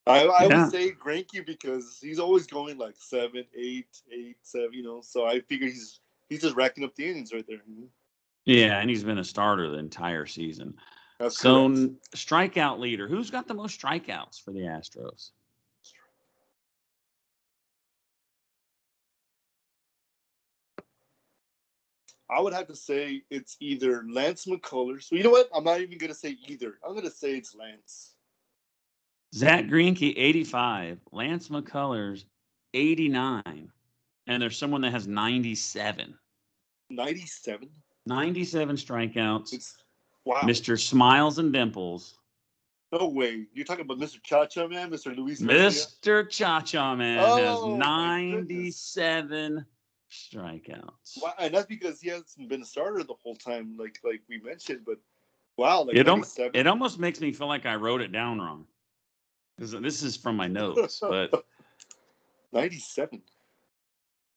I, 0.05 0.25
I 0.25 0.47
Yeah. 0.47 0.63
would 0.63 0.71
say 0.71 0.91
Greinke 0.91 1.45
because 1.45 1.99
he's 2.01 2.19
always 2.19 2.47
going 2.47 2.77
like 2.77 2.95
seven, 2.97 3.45
eight, 3.55 3.87
eight, 4.11 4.37
seven, 4.41 4.73
you 4.73 4.83
know. 4.83 5.01
So 5.01 5.25
I 5.25 5.41
figure 5.41 5.67
he's 5.67 5.99
he's 6.29 6.41
just 6.41 6.55
racking 6.55 6.83
up 6.83 6.95
the 6.95 7.09
innings 7.09 7.33
right 7.33 7.45
there. 7.47 7.59
Hmm. 7.59 7.85
Yeah, 8.45 8.79
and 8.79 8.89
he's 8.89 9.03
been 9.03 9.19
a 9.19 9.23
starter 9.23 9.69
the 9.69 9.77
entire 9.77 10.25
season. 10.25 10.75
That's 11.23 11.37
So 11.37 11.69
correct. 11.69 12.11
strikeout 12.17 12.79
leader, 12.79 13.07
who's 13.07 13.31
got 13.31 13.47
the 13.47 13.53
most 13.53 13.79
strikeouts 13.79 14.41
for 14.43 14.51
the 14.51 14.59
Astros? 14.59 15.31
I 22.29 22.41
would 22.41 22.51
have 22.51 22.67
to 22.67 22.75
say 22.75 23.23
it's 23.29 23.55
either 23.61 24.03
Lance 24.11 24.45
McCullers. 24.47 25.03
So 25.03 25.15
you 25.15 25.23
know 25.23 25.29
what? 25.29 25.47
I'm 25.55 25.63
not 25.63 25.79
even 25.79 25.97
gonna 25.97 26.13
say 26.13 26.35
either. 26.47 26.77
I'm 26.85 26.93
gonna 26.93 27.09
say 27.09 27.37
it's 27.37 27.55
Lance. 27.55 28.15
Zach 29.33 29.65
Greinke, 29.65 30.13
85. 30.17 30.99
Lance 31.13 31.47
McCullers, 31.47 32.25
89. 32.73 33.71
And 34.27 34.41
there's 34.41 34.57
someone 34.57 34.81
that 34.81 34.91
has 34.91 35.07
97. 35.07 36.17
97. 36.89 37.69
97 38.05 38.75
strikeouts. 38.75 39.53
It's 39.53 39.82
wow. 40.25 40.41
Mr. 40.43 40.79
Smiles 40.79 41.39
and 41.39 41.53
Dimples. 41.53 42.17
No 42.91 43.07
way. 43.07 43.47
You're 43.53 43.65
talking 43.65 43.85
about 43.85 43.97
Mr. 43.97 44.21
Cha 44.21 44.45
Cha 44.45 44.67
Man, 44.67 44.91
Mr. 44.91 45.15
Luis. 45.15 45.41
Mr. 45.41 46.29
Cha 46.29 46.61
Cha 46.61 46.95
Man 46.95 47.19
Oh, 47.19 47.37
has 47.37 47.65
97 47.65 49.65
strikeouts. 50.11 51.21
Wow, 51.21 51.33
and 51.39 51.53
that's 51.53 51.65
because 51.65 51.99
he 51.99 52.09
hasn't 52.09 52.49
been 52.49 52.61
a 52.61 52.65
starter 52.65 53.03
the 53.03 53.15
whole 53.15 53.35
time, 53.35 53.75
like 53.77 53.99
like 54.03 54.21
we 54.29 54.39
mentioned. 54.39 54.81
But 54.85 54.99
wow, 55.57 55.83
like 55.83 55.95
It, 55.95 56.07
al- 56.07 56.23
it 56.53 56.67
almost 56.67 56.99
makes 56.99 57.19
me 57.19 57.33
feel 57.33 57.47
like 57.47 57.65
I 57.65 57.75
wrote 57.75 58.01
it 58.01 58.11
down 58.11 58.39
wrong. 58.39 58.67
This, 59.57 59.71
this 59.71 60.03
is 60.03 60.15
from 60.15 60.35
my 60.35 60.47
notes, 60.47 60.99
but 61.01 61.45
97. 62.51 63.21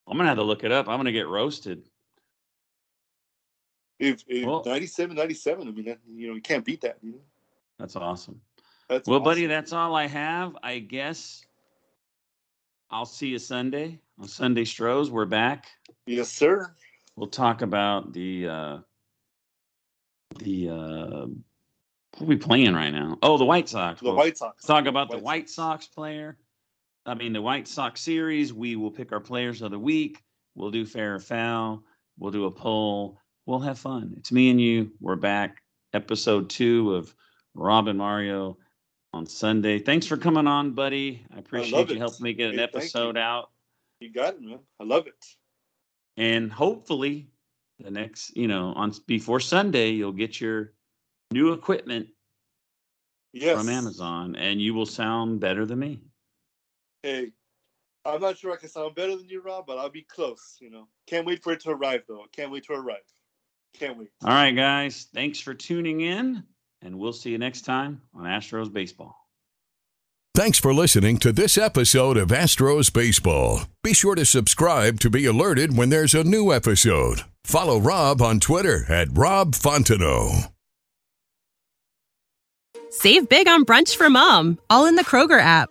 I'm 0.09 0.17
gonna 0.17 0.29
have 0.29 0.39
to 0.39 0.45
look 0.45 0.65
it 0.65 0.73
up. 0.73 0.89
I'm 0.89 0.99
gonna 0.99 1.13
get 1.13 1.29
roasted. 1.29 1.83
If, 3.99 4.25
if 4.27 4.47
Well- 4.47 4.63
97, 4.65 5.17
97, 5.17 5.69
I 5.69 5.71
mean, 5.71 5.85
that, 5.87 5.99
you 6.09 6.29
know, 6.29 6.35
you 6.35 6.41
can't 6.43 6.65
beat 6.65 6.81
that. 6.83 6.99
You 7.03 7.13
know? 7.13 7.21
That's 7.79 7.97
awesome. 7.97 8.41
That's 8.89 9.09
Well, 9.09 9.17
awesome. 9.19 9.25
buddy, 9.25 9.47
that's 9.47 9.73
all 9.73 9.95
I 9.95 10.07
have. 10.07 10.57
I 10.63 10.79
guess 10.79 11.45
I'll 12.91 13.07
see 13.07 13.29
you 13.29 13.39
Sunday 13.39 13.99
on 14.19 14.29
Sunday 14.29 14.65
Stros. 14.65 15.11
We're 15.11 15.25
back. 15.27 15.67
Yes, 16.07 16.31
sir. 16.31 16.75
We'll 17.17 17.27
talk 17.29 17.63
about 17.63 18.13
the 18.13 18.47
uh 18.49 18.79
the 20.39 20.69
uh 20.69 21.27
what 22.19 22.23
are 22.23 22.27
we 22.27 22.37
playing 22.37 22.75
right 22.75 22.91
now? 22.91 23.19
Oh, 23.23 23.39
the 23.39 23.45
White 23.45 23.69
Sox. 23.69 24.01
The 24.01 24.07
We'll 24.07 24.17
White 24.17 24.37
Sox. 24.39 24.65
talk 24.65 24.87
about 24.87 25.11
the 25.11 25.17
White 25.17 25.23
White 25.25 25.51
Sox 25.51 25.87
player. 25.87 26.39
I 27.07 27.15
mean 27.15 27.33
the 27.33 27.43
White 27.43 27.67
Sox 27.67 28.01
series. 28.01 28.53
We 28.53 28.77
will 28.77 28.91
pick 28.91 29.13
our 29.13 29.21
players 29.21 29.63
of 29.63 29.71
the 29.71 29.79
week. 29.79 30.23
We'll 30.55 30.71
do 30.71 30.87
fair 30.87 31.17
or 31.17 31.21
foul. 31.21 31.83
We'll 32.19 32.31
do 32.33 32.45
a 32.45 32.51
poll. 32.51 33.19
We'll 33.47 33.61
have 33.61 33.79
fun. 33.79 34.15
It's 34.17 34.33
me 34.33 34.51
and 34.51 34.61
you. 34.61 34.91
We're 35.01 35.17
back. 35.17 35.63
Episode 35.93 36.51
two 36.51 36.95
of 36.95 37.15
Rob 37.55 37.89
and 37.89 37.99
Mario 37.99 38.59
on 39.13 39.27
Sunday. 39.27 39.79
Thanks 39.79 40.07
for 40.07 40.17
coming 40.17 40.47
on, 40.47 40.73
buddy. 40.73 41.25
I 41.35 41.39
appreciate 41.39 41.89
you 41.89 41.95
it. 41.95 41.99
helping 41.99 42.25
me 42.25 42.33
get 42.33 42.47
an 42.51 42.59
Hey, 42.59 42.59
thank 42.59 42.73
you. 42.75 42.79
episode 42.81 43.17
out. 43.17 43.51
You 44.01 44.13
got 44.13 44.35
it, 44.35 44.43
man. 44.43 44.59
I 44.81 44.85
love 44.85 45.07
it. 45.07 45.25
and 46.19 46.51
hopefully 46.53 47.29
the 47.79 47.91
next 47.91 48.35
you 48.35 48.49
know 48.49 48.73
on 48.75 48.91
before 49.07 49.39
sunday 49.39 49.91
you'll 49.91 50.13
get 50.13 50.41
your 50.41 50.73
new 51.31 51.53
equipment 51.53 52.09
Yes. 53.35 53.59
from 53.59 53.69
amazon 53.69 54.35
and 54.35 54.59
you 54.59 54.73
will 54.73 54.87
sound 54.87 55.41
better 55.41 55.67
than 55.67 55.79
me 55.81 56.01
Hey, 57.03 57.33
I'm 58.07 58.23
not 58.23 58.39
sure 58.39 58.51
I 58.53 58.57
can 58.57 58.71
sound 58.71 58.95
better 58.95 59.15
than 59.15 59.29
you, 59.29 59.43
Rob, 59.43 59.67
but 59.67 59.77
I'll 59.79 59.91
be 59.91 60.03
close. 60.03 60.57
You 60.59 60.71
know, 60.71 60.89
can't 61.07 61.27
wait 61.27 61.43
for 61.45 61.53
it 61.53 61.61
to 61.61 61.71
arrive, 61.71 62.03
though. 62.09 62.25
Can't 62.35 62.51
wait 62.51 62.65
to 62.65 62.73
arrive. 62.73 62.97
Can't 63.79 63.99
wait. 63.99 64.09
all 64.25 64.31
right 64.31 64.57
guys 64.57 65.07
thanks 65.15 65.39
for 65.39 65.55
tuning 65.55 66.01
in 66.01 66.43
and 66.83 66.99
we'll 66.99 67.13
see 67.13 67.31
you 67.31 67.39
next 67.39 67.63
time 67.63 68.01
on 68.15 68.25
astros 68.25 68.73
baseball 68.73 69.17
Thanks 70.35 70.59
for 70.59 70.75
listening 70.75 71.17
to 71.21 71.33
this 71.33 71.57
episode 71.57 72.19
of 72.19 72.29
Astros 72.29 72.93
Baseball. 72.93 73.63
Be 73.83 73.95
sure 73.95 74.15
to 74.15 74.27
subscribe 74.27 75.01
to 75.01 75.09
be 75.09 75.25
alerted 75.25 75.79
when 75.79 75.89
there's 75.89 76.15
a 76.15 76.25
new 76.25 76.53
episode. 76.53 77.23
Follow 77.45 77.79
Rob 77.81 78.21
on 78.21 78.39
Twitter 78.39 78.85
at 78.93 79.09
Rob 79.13 79.53
Fontenot. 79.55 80.53
Save 82.91 83.31
big 83.31 83.49
on 83.49 83.65
brunch 83.65 83.97
for 83.97 84.11
mom, 84.11 84.59
all 84.69 84.85
in 84.85 84.97
the 84.97 85.05
Kroger 85.05 85.41
app. 85.41 85.71